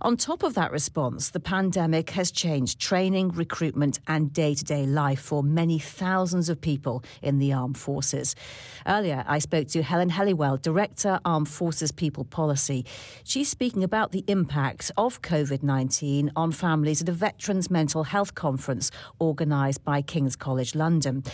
On 0.00 0.16
top 0.16 0.42
of 0.42 0.54
that 0.54 0.72
response, 0.72 1.28
the 1.28 1.38
pandemic 1.38 2.08
has 2.12 2.30
changed 2.30 2.80
training, 2.80 3.32
recruitment, 3.32 4.00
and 4.08 4.32
day 4.32 4.54
to 4.54 4.64
day 4.64 4.86
life 4.86 5.20
for 5.20 5.42
many 5.42 5.78
thousands 5.78 6.48
of 6.48 6.62
people 6.62 7.04
in 7.20 7.40
the 7.40 7.52
armed 7.52 7.76
forces. 7.76 8.34
Earlier, 8.86 9.22
I 9.28 9.38
spoke 9.38 9.68
to 9.68 9.82
Helen 9.82 10.08
Helliwell, 10.08 10.62
Director, 10.62 11.20
Armed 11.26 11.50
Forces 11.50 11.92
People 11.92 12.21
Policy. 12.24 12.84
She's 13.24 13.48
speaking 13.48 13.84
about 13.84 14.12
the 14.12 14.24
impact 14.26 14.90
of 14.96 15.22
COVID 15.22 15.62
19 15.62 16.32
on 16.36 16.52
families 16.52 17.02
at 17.02 17.08
a 17.08 17.12
Veterans 17.12 17.70
Mental 17.70 18.04
Health 18.04 18.34
Conference 18.34 18.90
organised 19.20 19.84
by 19.84 20.02
King's 20.02 20.36
College 20.36 20.74
London. 20.74 21.24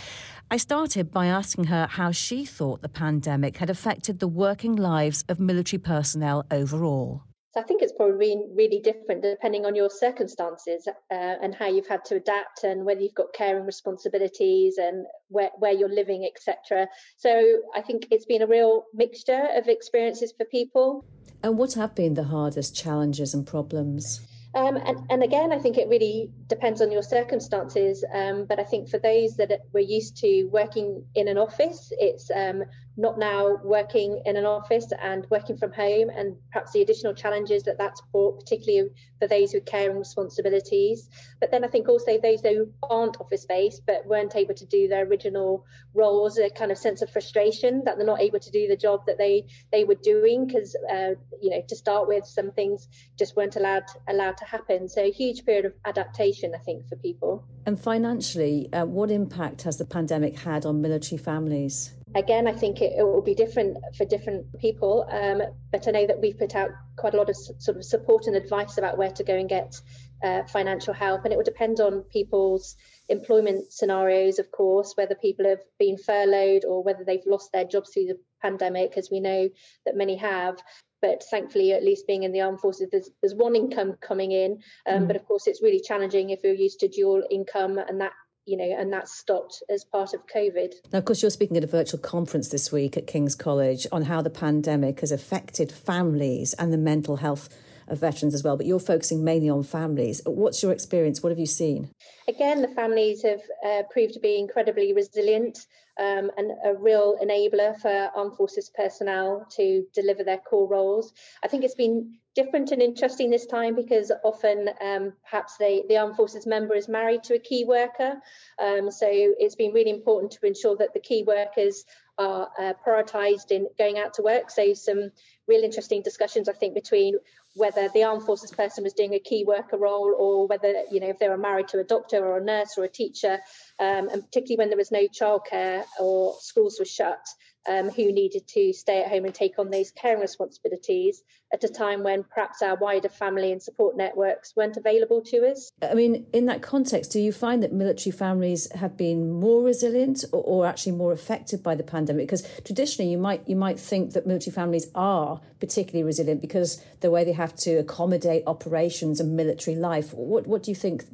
I 0.51 0.57
started 0.57 1.11
by 1.11 1.27
asking 1.27 1.65
her 1.65 1.87
how 1.87 2.11
she 2.11 2.43
thought 2.43 2.81
the 2.81 2.89
pandemic 2.89 3.57
had 3.57 3.69
affected 3.69 4.19
the 4.19 4.27
working 4.27 4.75
lives 4.75 5.23
of 5.29 5.39
military 5.39 5.79
personnel 5.79 6.45
overall. 6.49 7.23
So 7.51 7.59
I 7.59 7.63
think 7.63 7.81
it's 7.81 7.93
probably 7.93 8.27
been 8.27 8.51
really 8.55 8.79
different 8.79 9.23
depending 9.23 9.65
on 9.65 9.75
your 9.75 9.89
circumstances 9.89 10.87
uh, 10.87 10.93
and 11.09 11.55
how 11.55 11.67
you've 11.67 11.87
had 11.87 12.05
to 12.05 12.15
adapt 12.15 12.63
and 12.63 12.85
whether 12.85 13.01
you've 13.01 13.15
got 13.15 13.33
caring 13.33 13.65
responsibilities 13.65 14.77
and 14.77 15.07
where, 15.29 15.49
where 15.57 15.71
you're 15.71 15.93
living, 15.93 16.29
etc. 16.31 16.87
So 17.17 17.61
I 17.75 17.81
think 17.81 18.07
it's 18.11 18.25
been 18.25 18.43
a 18.43 18.47
real 18.47 18.85
mixture 18.93 19.47
of 19.55 19.67
experiences 19.67 20.31
for 20.37 20.45
people. 20.45 21.05
And 21.41 21.57
what 21.57 21.73
have 21.73 21.95
been 21.95 22.13
the 22.13 22.25
hardest 22.25 22.75
challenges 22.75 23.33
and 23.33 23.47
problems? 23.47 24.21
Um, 24.55 24.77
and, 24.77 25.05
and, 25.11 25.23
again, 25.23 25.51
I 25.51 25.59
think 25.59 25.77
it 25.77 25.87
really 25.89 26.31
depends 26.47 26.81
on 26.81 26.91
your 26.91 27.03
circumstances. 27.03 28.03
Um, 28.11 28.45
but 28.45 28.59
I 28.59 28.63
think 28.63 28.89
for 28.89 28.97
those 28.97 29.35
that 29.37 29.51
were 29.73 29.79
used 29.79 30.17
to 30.17 30.45
working 30.45 31.05
in 31.13 31.27
an 31.27 31.37
office, 31.37 31.93
it's 31.99 32.31
um, 32.35 32.63
not 32.99 33.17
now 33.17 33.57
working 33.63 34.21
in 34.25 34.35
an 34.35 34.45
office 34.45 34.91
and 35.01 35.25
working 35.29 35.55
from 35.55 35.71
home, 35.71 36.09
and 36.09 36.35
perhaps 36.51 36.73
the 36.73 36.81
additional 36.81 37.13
challenges 37.13 37.63
that 37.63 37.77
that's 37.77 38.01
brought, 38.11 38.41
particularly 38.41 38.89
for 39.19 39.27
those 39.27 39.53
with 39.53 39.65
caring 39.65 39.97
responsibilities. 39.97 41.09
But 41.39 41.49
then 41.49 41.63
I 41.63 41.69
think 41.69 41.87
also 41.87 42.19
those 42.19 42.41
who 42.41 42.69
aren't 42.83 43.21
office 43.21 43.45
based 43.45 43.83
but 43.87 44.05
weren't 44.05 44.35
able 44.35 44.53
to 44.55 44.65
do 44.65 44.89
their 44.89 45.05
original 45.05 45.65
roles, 45.93 46.37
a 46.37 46.49
kind 46.49 46.71
of 46.71 46.77
sense 46.77 47.01
of 47.01 47.09
frustration 47.09 47.83
that 47.85 47.95
they're 47.97 48.05
not 48.05 48.19
able 48.19 48.39
to 48.39 48.51
do 48.51 48.67
the 48.67 48.75
job 48.75 49.05
that 49.07 49.17
they 49.17 49.45
they 49.71 49.85
were 49.85 49.95
doing 49.95 50.45
because 50.45 50.75
uh, 50.91 51.11
you 51.41 51.51
know 51.51 51.61
to 51.69 51.75
start 51.77 52.07
with 52.07 52.25
some 52.25 52.51
things 52.51 52.89
just 53.17 53.37
weren't 53.37 53.55
allowed 53.55 53.85
allowed 54.09 54.37
to 54.37 54.45
happen. 54.45 54.89
So 54.89 55.03
a 55.03 55.11
huge 55.11 55.45
period 55.45 55.65
of 55.65 55.73
adaptation, 55.85 56.51
I 56.53 56.59
think, 56.59 56.89
for 56.89 56.97
people. 56.97 57.45
And 57.65 57.79
financially, 57.79 58.67
uh, 58.73 58.85
what 58.85 59.09
impact 59.09 59.61
has 59.61 59.77
the 59.77 59.85
pandemic 59.85 60.37
had 60.39 60.65
on 60.65 60.81
military 60.81 61.17
families? 61.17 61.93
Again, 62.15 62.47
I 62.47 62.53
think 62.53 62.81
it, 62.81 62.93
it 62.97 63.03
will 63.03 63.21
be 63.21 63.35
different 63.35 63.77
for 63.95 64.05
different 64.05 64.45
people, 64.59 65.07
um, 65.11 65.41
but 65.71 65.87
I 65.87 65.91
know 65.91 66.07
that 66.07 66.19
we've 66.19 66.37
put 66.37 66.55
out 66.55 66.71
quite 66.95 67.13
a 67.13 67.17
lot 67.17 67.29
of 67.29 67.35
sort 67.35 67.77
of 67.77 67.85
support 67.85 68.25
and 68.25 68.35
advice 68.35 68.77
about 68.77 68.97
where 68.97 69.11
to 69.11 69.23
go 69.23 69.35
and 69.35 69.47
get 69.47 69.79
uh, 70.23 70.43
financial 70.43 70.93
help, 70.93 71.23
and 71.23 71.31
it 71.31 71.37
will 71.37 71.43
depend 71.43 71.79
on 71.79 72.01
people's 72.11 72.75
employment 73.09 73.71
scenarios, 73.71 74.39
of 74.39 74.51
course, 74.51 74.93
whether 74.95 75.15
people 75.15 75.45
have 75.45 75.61
been 75.77 75.97
furloughed 75.97 76.65
or 76.65 76.83
whether 76.83 77.03
they've 77.05 77.25
lost 77.27 77.51
their 77.51 77.65
jobs 77.65 77.91
through 77.93 78.05
the 78.05 78.19
pandemic, 78.41 78.97
as 78.97 79.09
we 79.11 79.19
know 79.19 79.47
that 79.85 79.95
many 79.95 80.15
have 80.15 80.57
but 81.01 81.23
thankfully 81.31 81.71
at 81.71 81.83
least 81.83 82.07
being 82.07 82.23
in 82.23 82.31
the 82.31 82.41
armed 82.41 82.59
forces 82.59 82.89
there's, 82.91 83.09
there's 83.21 83.35
one 83.35 83.55
income 83.55 83.95
coming 84.01 84.31
in 84.31 84.59
um, 84.87 85.03
mm. 85.03 85.07
but 85.07 85.15
of 85.15 85.25
course 85.25 85.47
it's 85.47 85.63
really 85.63 85.79
challenging 85.79 86.29
if 86.29 86.43
you're 86.43 86.53
used 86.53 86.79
to 86.79 86.87
dual 86.87 87.23
income 87.31 87.77
and 87.77 88.01
that 88.01 88.11
you 88.49 88.57
know, 88.57 88.75
and 88.77 88.91
that's 88.91 89.13
stopped 89.15 89.61
as 89.69 89.85
part 89.85 90.15
of 90.15 90.25
COVID. 90.25 90.73
Now, 90.91 90.97
of 90.97 91.05
course, 91.05 91.21
you're 91.21 91.29
speaking 91.29 91.55
at 91.55 91.63
a 91.63 91.67
virtual 91.67 91.99
conference 91.99 92.49
this 92.49 92.71
week 92.71 92.97
at 92.97 93.05
King's 93.05 93.35
College 93.35 93.85
on 93.91 94.03
how 94.03 94.23
the 94.23 94.31
pandemic 94.31 95.01
has 95.01 95.11
affected 95.11 95.71
families 95.71 96.55
and 96.55 96.73
the 96.73 96.77
mental 96.77 97.17
health 97.17 97.49
of 97.87 97.99
veterans 97.99 98.33
as 98.33 98.43
well, 98.43 98.57
but 98.57 98.65
you're 98.65 98.79
focusing 98.79 99.23
mainly 99.23 99.49
on 99.49 99.63
families. 99.63 100.21
What's 100.25 100.63
your 100.63 100.71
experience? 100.71 101.21
What 101.21 101.29
have 101.29 101.39
you 101.39 101.45
seen? 101.45 101.91
Again, 102.27 102.61
the 102.61 102.67
families 102.69 103.21
have 103.23 103.41
uh, 103.65 103.83
proved 103.91 104.13
to 104.13 104.19
be 104.19 104.39
incredibly 104.39 104.93
resilient 104.93 105.59
um, 105.99 106.31
and 106.37 106.51
a 106.65 106.73
real 106.75 107.17
enabler 107.21 107.79
for 107.79 108.09
armed 108.15 108.35
forces 108.35 108.71
personnel 108.75 109.45
to 109.57 109.85
deliver 109.93 110.23
their 110.23 110.37
core 110.37 110.67
roles. 110.67 111.13
I 111.43 111.47
think 111.47 111.63
it's 111.63 111.75
been 111.75 112.15
different 112.41 112.71
and 112.71 112.81
interesting 112.81 113.29
this 113.29 113.45
time 113.45 113.75
because 113.75 114.11
often 114.23 114.69
um, 114.81 115.11
perhaps 115.29 115.57
they, 115.57 115.83
the 115.89 115.97
armed 115.97 116.15
forces 116.15 116.45
member 116.47 116.73
is 116.73 116.87
married 116.87 117.21
to 117.21 117.33
a 117.35 117.39
key 117.39 117.65
worker. 117.65 118.13
Um, 118.57 118.89
so 118.91 119.07
it's 119.09 119.55
been 119.55 119.73
really 119.73 119.89
important 119.91 120.31
to 120.33 120.47
ensure 120.47 120.77
that 120.77 120.93
the 120.93 121.01
key 121.01 121.23
workers 121.23 121.83
are 122.17 122.49
uh, 122.57 122.73
prioritised 122.85 123.51
in 123.51 123.67
going 123.77 123.97
out 123.99 124.13
to 124.13 124.21
work. 124.21 124.51
So 124.51 124.73
some 124.73 125.11
real 125.47 125.63
interesting 125.63 126.01
discussions, 126.01 126.47
I 126.47 126.53
think, 126.53 126.73
between 126.75 127.15
whether 127.55 127.89
the 127.89 128.03
armed 128.03 128.23
forces 128.23 128.51
person 128.51 128.85
was 128.85 128.93
doing 128.93 129.15
a 129.15 129.19
key 129.19 129.43
worker 129.45 129.77
role 129.77 130.13
or 130.17 130.47
whether, 130.47 130.71
you 130.91 131.01
know, 131.01 131.09
if 131.09 131.19
they 131.19 131.27
were 131.27 131.37
married 131.37 131.67
to 131.69 131.79
a 131.79 131.83
doctor 131.83 132.25
or 132.25 132.37
a 132.37 132.43
nurse 132.43 132.77
or 132.77 132.85
a 132.85 132.89
teacher, 132.89 133.39
um, 133.79 134.07
and 134.09 134.23
particularly 134.23 134.57
when 134.57 134.69
there 134.69 134.77
was 134.77 134.91
no 134.91 135.07
childcare 135.07 135.83
or 135.99 136.35
schools 136.39 136.77
were 136.79 136.85
shut, 136.85 137.25
um, 137.67 137.89
who 137.89 138.11
needed 138.11 138.47
to 138.47 138.73
stay 138.73 139.01
at 139.01 139.09
home 139.09 139.25
and 139.25 139.33
take 139.33 139.59
on 139.59 139.69
those 139.69 139.91
caring 139.91 140.21
responsibilities 140.21 141.23
at 141.53 141.63
a 141.63 141.67
time 141.67 142.03
when 142.03 142.23
perhaps 142.23 142.61
our 142.61 142.75
wider 142.75 143.09
family 143.09 143.51
and 143.51 143.61
support 143.61 143.97
networks 143.97 144.55
weren't 144.55 144.77
available 144.77 145.21
to 145.21 145.49
us. 145.49 145.71
I 145.81 145.93
mean, 145.93 146.25
in 146.31 146.45
that 146.45 146.61
context, 146.61 147.11
do 147.11 147.19
you 147.19 147.31
find 147.31 147.63
that 147.63 147.73
military 147.73 148.11
families 148.11 148.71
have 148.73 148.95
been 148.95 149.31
more 149.31 149.63
resilient 149.63 150.23
or, 150.31 150.43
or 150.43 150.65
actually 150.65 150.93
more 150.93 151.11
affected 151.11 151.63
by 151.63 151.75
the 151.75 151.83
pandemic? 151.83 152.27
Because 152.27 152.47
traditionally, 152.65 153.11
you 153.11 153.17
might 153.17 153.47
you 153.47 153.55
might 153.55 153.79
think 153.79 154.13
that 154.13 154.27
military 154.27 154.53
families 154.53 154.87
are 154.95 155.41
particularly 155.59 156.03
resilient 156.03 156.41
because 156.41 156.83
the 157.01 157.11
way 157.11 157.23
they 157.23 157.33
have 157.33 157.55
to 157.57 157.75
accommodate 157.75 158.43
operations 158.47 159.19
and 159.19 159.35
military 159.35 159.75
life. 159.75 160.13
What 160.13 160.47
what 160.47 160.63
do 160.63 160.71
you 160.71 160.75
think 160.75 161.05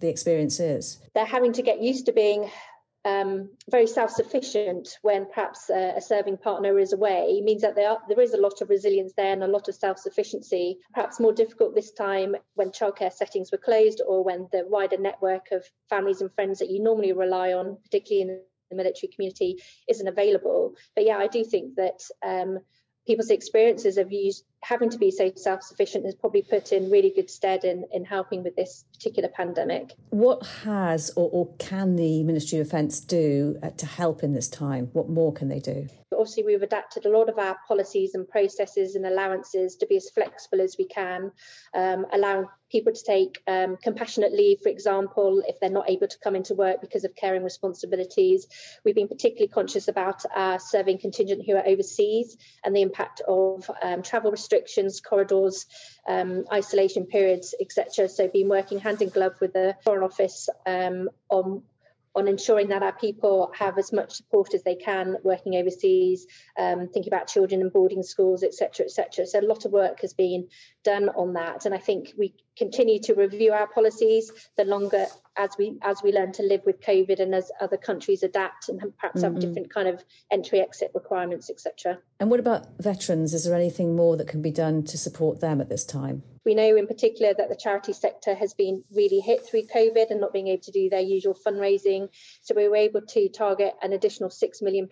the 0.00 0.08
experience 0.08 0.58
is? 0.60 0.98
They're 1.14 1.24
having 1.24 1.52
to 1.54 1.62
get 1.62 1.80
used 1.80 2.06
to 2.06 2.12
being 2.12 2.50
um, 3.04 3.50
very 3.68 3.86
self-sufficient 3.86 4.98
when 5.02 5.26
perhaps 5.26 5.68
a, 5.70 5.94
a, 5.96 6.00
serving 6.00 6.36
partner 6.36 6.78
is 6.78 6.92
away 6.92 7.40
means 7.42 7.62
that 7.62 7.74
there, 7.74 7.90
are, 7.90 7.98
there 8.08 8.20
is 8.20 8.32
a 8.32 8.40
lot 8.40 8.60
of 8.60 8.70
resilience 8.70 9.12
there 9.16 9.32
and 9.32 9.42
a 9.42 9.48
lot 9.48 9.68
of 9.68 9.74
self-sufficiency. 9.74 10.78
Perhaps 10.94 11.18
more 11.18 11.32
difficult 11.32 11.74
this 11.74 11.92
time 11.92 12.36
when 12.54 12.70
childcare 12.70 13.12
settings 13.12 13.50
were 13.50 13.58
closed 13.58 14.00
or 14.06 14.22
when 14.22 14.48
the 14.52 14.64
wider 14.68 14.98
network 14.98 15.50
of 15.50 15.64
families 15.88 16.20
and 16.20 16.32
friends 16.32 16.60
that 16.60 16.70
you 16.70 16.80
normally 16.80 17.12
rely 17.12 17.52
on, 17.52 17.76
particularly 17.82 18.22
in 18.22 18.40
the 18.70 18.76
military 18.76 19.10
community, 19.12 19.60
isn't 19.88 20.06
available. 20.06 20.74
But 20.94 21.04
yeah, 21.04 21.16
I 21.16 21.26
do 21.26 21.44
think 21.44 21.74
that 21.76 22.00
um, 22.24 22.60
people's 23.04 23.30
experiences 23.30 23.98
of 23.98 24.12
use, 24.12 24.44
having 24.62 24.90
to 24.90 24.98
be 24.98 25.10
so 25.10 25.32
self-sufficient 25.34 26.04
has 26.04 26.14
probably 26.14 26.42
put 26.42 26.72
in 26.72 26.90
really 26.90 27.12
good 27.14 27.28
stead 27.28 27.64
in, 27.64 27.84
in 27.92 28.04
helping 28.04 28.42
with 28.42 28.56
this 28.56 28.84
particular 28.92 29.28
pandemic. 29.28 29.92
What 30.10 30.46
has 30.64 31.10
or, 31.16 31.28
or 31.32 31.54
can 31.58 31.96
the 31.96 32.22
Ministry 32.22 32.58
of 32.60 32.66
Defence 32.66 33.00
do 33.00 33.58
uh, 33.62 33.70
to 33.70 33.86
help 33.86 34.22
in 34.22 34.32
this 34.32 34.48
time? 34.48 34.90
What 34.92 35.08
more 35.08 35.32
can 35.32 35.48
they 35.48 35.60
do? 35.60 35.88
Obviously, 36.12 36.44
we've 36.44 36.62
adapted 36.62 37.06
a 37.06 37.08
lot 37.08 37.28
of 37.28 37.38
our 37.38 37.56
policies 37.66 38.14
and 38.14 38.28
processes 38.28 38.94
and 38.94 39.06
allowances 39.06 39.76
to 39.76 39.86
be 39.86 39.96
as 39.96 40.10
flexible 40.10 40.60
as 40.60 40.76
we 40.78 40.86
can, 40.86 41.32
um, 41.74 42.06
allowing 42.12 42.46
people 42.70 42.92
to 42.92 43.02
take 43.02 43.42
um, 43.46 43.76
compassionate 43.82 44.32
leave, 44.32 44.58
for 44.62 44.68
example, 44.68 45.42
if 45.46 45.58
they're 45.58 45.70
not 45.70 45.90
able 45.90 46.06
to 46.06 46.18
come 46.22 46.36
into 46.36 46.54
work 46.54 46.80
because 46.80 47.04
of 47.04 47.16
caring 47.16 47.42
responsibilities. 47.42 48.46
We've 48.84 48.94
been 48.94 49.08
particularly 49.08 49.48
conscious 49.48 49.88
about 49.88 50.22
our 50.34 50.58
serving 50.58 50.98
contingent 50.98 51.44
who 51.46 51.56
are 51.56 51.66
overseas 51.66 52.36
and 52.64 52.76
the 52.76 52.82
impact 52.82 53.20
of 53.26 53.70
um, 53.82 54.02
travel 54.02 54.30
restrictions, 54.30 54.51
corridors, 55.00 55.66
um, 56.08 56.44
isolation 56.52 57.06
periods, 57.06 57.54
etc. 57.60 58.08
So, 58.08 58.28
been 58.28 58.48
working 58.48 58.78
hand 58.78 59.02
in 59.02 59.08
glove 59.08 59.40
with 59.40 59.52
the 59.52 59.76
Foreign 59.84 60.04
Office 60.04 60.48
um, 60.66 61.08
on 61.30 61.62
on 62.14 62.28
ensuring 62.28 62.68
that 62.68 62.82
our 62.82 62.92
people 62.92 63.50
have 63.58 63.78
as 63.78 63.92
much 63.92 64.12
support 64.12 64.52
as 64.54 64.62
they 64.62 64.74
can 64.74 65.16
working 65.22 65.56
overseas, 65.56 66.26
um, 66.58 66.88
thinking 66.88 67.12
about 67.12 67.26
children 67.26 67.62
in 67.62 67.70
boarding 67.70 68.02
schools, 68.02 68.42
etc., 68.42 68.84
etc. 68.84 69.26
So 69.26 69.40
a 69.40 69.42
lot 69.42 69.64
of 69.64 69.72
work 69.72 70.00
has 70.02 70.12
been 70.12 70.48
done 70.84 71.08
on 71.08 71.34
that, 71.34 71.64
and 71.64 71.74
I 71.74 71.78
think 71.78 72.12
we 72.18 72.34
continue 72.56 73.00
to 73.00 73.14
review 73.14 73.52
our 73.52 73.66
policies 73.66 74.30
the 74.56 74.64
longer 74.64 75.06
as 75.36 75.50
we 75.58 75.78
as 75.82 76.02
we 76.02 76.12
learn 76.12 76.32
to 76.32 76.42
live 76.42 76.62
with 76.66 76.80
COVID 76.80 77.20
and 77.20 77.34
as 77.34 77.50
other 77.60 77.76
countries 77.76 78.22
adapt 78.22 78.68
and 78.68 78.80
perhaps 78.80 79.22
mm-hmm. 79.22 79.34
have 79.34 79.40
different 79.40 79.72
kind 79.72 79.88
of 79.88 80.04
entry 80.30 80.60
exit 80.60 80.90
requirements, 80.94 81.50
etc. 81.50 81.98
And 82.20 82.30
what 82.30 82.40
about 82.40 82.66
veterans? 82.78 83.34
Is 83.34 83.44
there 83.44 83.54
anything 83.54 83.96
more 83.96 84.16
that 84.16 84.28
can 84.28 84.42
be 84.42 84.50
done 84.50 84.84
to 84.84 84.98
support 84.98 85.40
them 85.40 85.60
at 85.60 85.68
this 85.68 85.84
time? 85.84 86.22
We 86.44 86.56
know 86.56 86.76
in 86.76 86.88
particular 86.88 87.32
that 87.34 87.48
the 87.48 87.54
charity 87.54 87.92
sector 87.92 88.34
has 88.34 88.52
been 88.52 88.82
really 88.92 89.20
hit 89.20 89.46
through 89.46 89.62
COVID 89.62 90.10
and 90.10 90.20
not 90.20 90.32
being 90.32 90.48
able 90.48 90.62
to 90.64 90.72
do 90.72 90.90
their 90.90 91.00
usual 91.00 91.34
fundraising. 91.34 92.08
So 92.40 92.54
we 92.56 92.66
were 92.66 92.76
able 92.76 93.02
to 93.02 93.28
target 93.28 93.74
an 93.80 93.92
additional 93.92 94.28
£6 94.28 94.62
million 94.62 94.88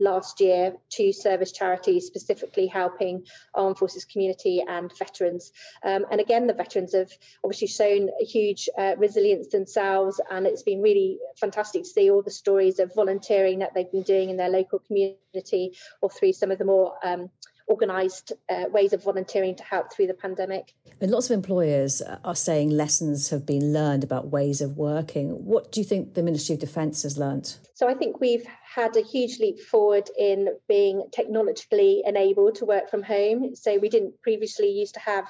last 0.00 0.40
year 0.40 0.74
to 0.90 1.12
service 1.12 1.52
charities, 1.52 2.06
specifically 2.06 2.66
helping 2.66 3.24
armed 3.54 3.78
forces 3.78 4.04
community 4.04 4.64
and 4.66 4.90
veterans. 4.98 5.52
Um, 5.84 6.06
and 6.10 6.20
again, 6.20 6.48
the 6.48 6.54
veterans 6.54 6.73
have 6.74 7.10
obviously 7.42 7.68
shown 7.68 8.10
a 8.20 8.24
huge 8.24 8.68
uh, 8.76 8.94
resilience 8.98 9.48
themselves, 9.48 10.20
and 10.30 10.46
it's 10.46 10.62
been 10.62 10.82
really 10.82 11.18
fantastic 11.36 11.82
to 11.82 11.88
see 11.88 12.10
all 12.10 12.22
the 12.22 12.30
stories 12.30 12.78
of 12.78 12.94
volunteering 12.94 13.60
that 13.60 13.74
they've 13.74 13.90
been 13.90 14.02
doing 14.02 14.30
in 14.30 14.36
their 14.36 14.50
local 14.50 14.78
community 14.78 15.76
or 16.02 16.10
through 16.10 16.32
some 16.32 16.50
of 16.50 16.58
the 16.58 16.64
more 16.64 16.94
um, 17.02 17.30
organised 17.68 18.32
uh, 18.50 18.64
ways 18.70 18.92
of 18.92 19.02
volunteering 19.02 19.54
to 19.56 19.64
help 19.64 19.92
through 19.92 20.06
the 20.06 20.14
pandemic. 20.14 20.74
And 21.00 21.10
lots 21.10 21.30
of 21.30 21.34
employers 21.34 22.02
are 22.02 22.34
saying 22.34 22.70
lessons 22.70 23.30
have 23.30 23.46
been 23.46 23.72
learned 23.72 24.04
about 24.04 24.28
ways 24.28 24.60
of 24.60 24.76
working. 24.76 25.44
What 25.44 25.72
do 25.72 25.80
you 25.80 25.84
think 25.84 26.14
the 26.14 26.22
Ministry 26.22 26.54
of 26.54 26.60
Defence 26.60 27.02
has 27.02 27.18
learnt? 27.18 27.58
So 27.74 27.88
I 27.88 27.94
think 27.94 28.20
we've 28.20 28.46
had 28.74 28.96
a 28.96 29.02
huge 29.02 29.38
leap 29.38 29.60
forward 29.60 30.08
in 30.18 30.48
being 30.68 31.06
technologically 31.12 32.02
enabled 32.04 32.56
to 32.56 32.64
work 32.64 32.90
from 32.90 33.02
home. 33.02 33.54
So 33.54 33.78
we 33.78 33.88
didn't 33.88 34.20
previously 34.22 34.68
used 34.68 34.94
to 34.94 35.00
have 35.00 35.26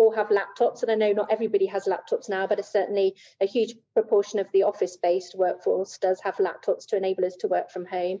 all 0.00 0.10
have 0.12 0.28
laptops 0.28 0.82
and 0.82 0.90
i 0.90 0.94
know 0.94 1.12
not 1.12 1.30
everybody 1.30 1.66
has 1.66 1.84
laptops 1.84 2.28
now 2.28 2.46
but 2.46 2.64
certainly 2.64 3.14
a 3.40 3.46
huge 3.46 3.74
proportion 3.94 4.40
of 4.40 4.46
the 4.52 4.62
office 4.62 4.96
based 4.96 5.36
workforce 5.36 5.98
does 5.98 6.20
have 6.22 6.36
laptops 6.36 6.86
to 6.86 6.96
enable 6.96 7.24
us 7.24 7.36
to 7.36 7.46
work 7.48 7.70
from 7.70 7.84
home 7.84 8.18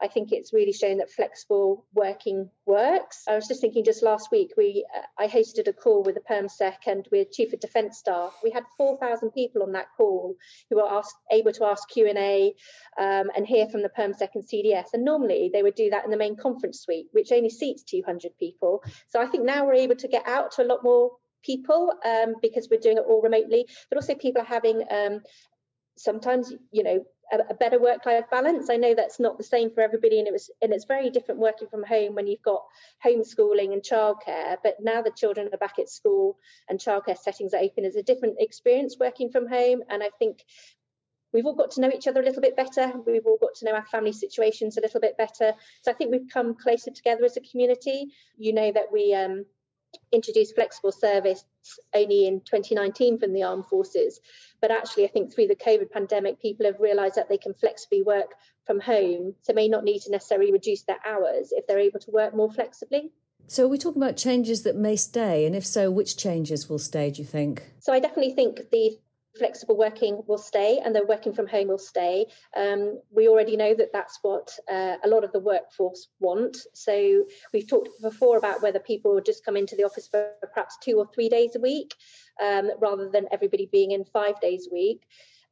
I 0.00 0.08
think 0.08 0.32
it's 0.32 0.52
really 0.52 0.72
shown 0.72 0.98
that 0.98 1.10
flexible 1.10 1.84
working 1.94 2.50
works. 2.66 3.24
I 3.28 3.34
was 3.34 3.48
just 3.48 3.60
thinking 3.60 3.84
just 3.84 4.02
last 4.02 4.30
week, 4.30 4.52
we 4.56 4.86
uh, 4.96 5.02
I 5.18 5.26
hosted 5.26 5.66
a 5.68 5.72
call 5.72 6.02
with 6.02 6.14
the 6.14 6.20
PermSec 6.20 6.86
and 6.86 7.06
with 7.10 7.32
Chief 7.32 7.52
of 7.52 7.60
Defence 7.60 7.98
Staff. 7.98 8.34
We 8.42 8.50
had 8.50 8.64
4,000 8.76 9.30
people 9.30 9.62
on 9.62 9.72
that 9.72 9.88
call 9.96 10.36
who 10.70 10.76
were 10.76 10.90
asked, 10.90 11.16
able 11.32 11.52
to 11.52 11.64
ask 11.64 11.88
Q&A 11.88 12.54
um, 12.98 13.30
and 13.36 13.46
hear 13.46 13.68
from 13.68 13.82
the 13.82 13.90
PermSec 13.90 14.28
and 14.34 14.44
CDS. 14.44 14.86
And 14.92 15.04
normally 15.04 15.50
they 15.52 15.62
would 15.62 15.74
do 15.74 15.90
that 15.90 16.04
in 16.04 16.10
the 16.10 16.16
main 16.16 16.36
conference 16.36 16.80
suite, 16.80 17.06
which 17.12 17.32
only 17.32 17.50
seats 17.50 17.82
200 17.82 18.32
people. 18.38 18.82
So 19.08 19.20
I 19.20 19.26
think 19.26 19.44
now 19.44 19.66
we're 19.66 19.74
able 19.74 19.96
to 19.96 20.08
get 20.08 20.26
out 20.26 20.52
to 20.52 20.62
a 20.62 20.66
lot 20.66 20.84
more 20.84 21.12
people 21.44 21.92
um, 22.04 22.34
because 22.42 22.68
we're 22.70 22.80
doing 22.80 22.98
it 22.98 23.04
all 23.08 23.22
remotely, 23.22 23.66
but 23.90 23.96
also 23.96 24.14
people 24.14 24.42
are 24.42 24.44
having 24.44 24.82
um, 24.90 25.20
sometimes, 25.96 26.52
you 26.72 26.82
know, 26.82 27.04
a, 27.32 27.38
a 27.50 27.54
better 27.54 27.78
work-life 27.78 28.24
balance. 28.30 28.70
I 28.70 28.76
know 28.76 28.94
that's 28.94 29.20
not 29.20 29.38
the 29.38 29.44
same 29.44 29.70
for 29.70 29.80
everybody, 29.80 30.18
and 30.18 30.28
it 30.28 30.32
was 30.32 30.50
and 30.62 30.72
it's 30.72 30.84
very 30.84 31.10
different 31.10 31.40
working 31.40 31.68
from 31.68 31.84
home 31.84 32.14
when 32.14 32.26
you've 32.26 32.42
got 32.42 32.64
homeschooling 33.04 33.72
and 33.72 33.82
childcare. 33.82 34.56
But 34.62 34.76
now 34.80 35.02
the 35.02 35.10
children 35.10 35.48
are 35.52 35.58
back 35.58 35.78
at 35.78 35.88
school 35.88 36.38
and 36.68 36.78
childcare 36.78 37.18
settings 37.18 37.54
are 37.54 37.60
open, 37.60 37.84
it's 37.84 37.96
a 37.96 38.02
different 38.02 38.36
experience 38.38 38.96
working 38.98 39.30
from 39.30 39.48
home. 39.48 39.82
And 39.88 40.02
I 40.02 40.10
think 40.18 40.44
we've 41.32 41.46
all 41.46 41.54
got 41.54 41.70
to 41.72 41.80
know 41.80 41.90
each 41.94 42.08
other 42.08 42.20
a 42.20 42.24
little 42.24 42.42
bit 42.42 42.56
better. 42.56 42.92
We've 43.06 43.26
all 43.26 43.38
got 43.38 43.54
to 43.56 43.66
know 43.66 43.72
our 43.72 43.86
family 43.86 44.12
situations 44.12 44.76
a 44.76 44.80
little 44.80 45.00
bit 45.00 45.16
better. 45.18 45.52
So 45.82 45.90
I 45.90 45.94
think 45.94 46.10
we've 46.10 46.32
come 46.32 46.54
closer 46.54 46.90
together 46.90 47.24
as 47.24 47.36
a 47.36 47.40
community. 47.40 48.08
You 48.36 48.52
know 48.52 48.72
that 48.72 48.90
we 48.92 49.14
um, 49.14 49.44
introduced 50.12 50.54
flexible 50.54 50.92
service 50.92 51.44
only 51.94 52.26
in 52.26 52.40
2019 52.40 53.18
from 53.18 53.32
the 53.32 53.42
armed 53.42 53.66
forces. 53.66 54.20
But 54.60 54.70
actually, 54.70 55.04
I 55.04 55.08
think 55.08 55.32
through 55.32 55.48
the 55.48 55.56
COVID 55.56 55.90
pandemic, 55.90 56.40
people 56.40 56.66
have 56.66 56.80
realised 56.80 57.16
that 57.16 57.28
they 57.28 57.38
can 57.38 57.54
flexibly 57.54 58.02
work 58.02 58.34
from 58.66 58.80
home, 58.80 59.34
so 59.42 59.52
may 59.52 59.68
not 59.68 59.84
need 59.84 60.00
to 60.02 60.10
necessarily 60.10 60.52
reduce 60.52 60.82
their 60.82 60.98
hours 61.06 61.52
if 61.52 61.66
they're 61.66 61.78
able 61.78 62.00
to 62.00 62.10
work 62.10 62.34
more 62.34 62.50
flexibly. 62.50 63.12
So, 63.46 63.64
are 63.64 63.68
we 63.68 63.78
talking 63.78 64.02
about 64.02 64.16
changes 64.16 64.62
that 64.64 64.76
may 64.76 64.96
stay? 64.96 65.46
And 65.46 65.56
if 65.56 65.64
so, 65.64 65.90
which 65.90 66.18
changes 66.18 66.68
will 66.68 66.78
stay, 66.78 67.10
do 67.10 67.22
you 67.22 67.26
think? 67.26 67.62
So, 67.80 67.92
I 67.92 68.00
definitely 68.00 68.34
think 68.34 68.70
the 68.70 68.98
flexible 69.36 69.76
working 69.76 70.22
will 70.26 70.38
stay 70.38 70.80
and 70.84 70.94
the 70.94 71.04
working 71.06 71.32
from 71.32 71.46
home 71.46 71.68
will 71.68 71.78
stay. 71.78 72.26
Um, 72.56 73.00
we 73.10 73.28
already 73.28 73.56
know 73.56 73.74
that 73.74 73.92
that's 73.92 74.18
what 74.22 74.50
uh, 74.70 74.96
a 75.04 75.08
lot 75.08 75.24
of 75.24 75.32
the 75.32 75.40
workforce 75.40 76.08
want. 76.20 76.56
So 76.74 77.24
we've 77.52 77.68
talked 77.68 77.90
before 78.02 78.38
about 78.38 78.62
whether 78.62 78.78
people 78.78 79.20
just 79.20 79.44
come 79.44 79.56
into 79.56 79.76
the 79.76 79.84
office 79.84 80.08
for 80.08 80.30
perhaps 80.52 80.78
two 80.82 80.98
or 80.98 81.08
three 81.14 81.28
days 81.28 81.56
a 81.56 81.60
week 81.60 81.94
um, 82.42 82.70
rather 82.80 83.08
than 83.08 83.26
everybody 83.32 83.68
being 83.70 83.92
in 83.92 84.04
five 84.04 84.40
days 84.40 84.68
a 84.70 84.74
week. 84.74 85.02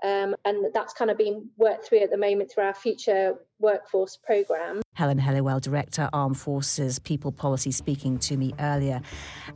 Um, 0.04 0.36
and 0.44 0.66
that's 0.74 0.92
kind 0.92 1.10
of 1.10 1.16
being 1.16 1.48
worked 1.56 1.86
through 1.86 2.00
at 2.00 2.10
the 2.10 2.18
moment 2.18 2.50
through 2.50 2.64
our 2.64 2.74
future 2.74 3.34
workforce 3.58 4.16
programme. 4.16 4.82
Helen 4.92 5.18
Helliwell, 5.18 5.60
Director, 5.60 6.08
Armed 6.12 6.38
Forces 6.38 6.98
People 6.98 7.32
Policy, 7.32 7.70
speaking 7.70 8.18
to 8.20 8.36
me 8.36 8.54
earlier. 8.60 9.00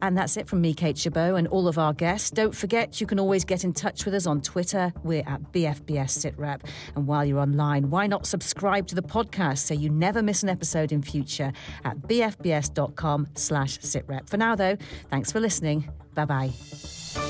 And 0.03 0.17
that's 0.17 0.37
it 0.37 0.49
from 0.49 0.61
me, 0.61 0.75
Kate 0.75 0.99
Chabot, 0.99 1.37
and 1.37 1.49
all 1.49 1.67
of 1.69 1.79
our 1.79 1.93
guests. 1.93 2.31
Don't 2.31 2.55
forget, 2.55 3.01
you 3.01 3.07
can 3.07 3.19
always 3.19 3.45
get 3.45 3.65
in 3.65 3.73
touch 3.73 4.05
with 4.05 4.15
us 4.15 4.27
on 4.27 4.41
Twitter. 4.43 4.93
We're 5.03 5.25
at 5.27 5.53
BFBS 5.53 6.11
SITREP. 6.11 6.63
And 6.95 7.07
while 7.07 7.25
you're 7.25 7.39
online, 7.39 7.91
why 7.91 8.07
not 8.07 8.27
subscribe 8.27 8.87
to 8.89 8.95
the 8.95 9.03
podcast 9.03 9.59
so 9.59 9.75
you 9.75 9.89
never 9.89 10.23
miss 10.23 10.43
an 10.43 10.49
episode 10.49 10.93
in 10.93 11.03
future 11.03 11.53
at 11.85 11.99
bfbs.com 12.03 13.29
slash 13.35 13.79
sitrep. 13.79 14.29
For 14.29 14.37
now, 14.37 14.55
though, 14.55 14.77
thanks 15.09 15.33
for 15.33 15.41
listening. 15.41 15.91
Bye-bye. 16.15 17.30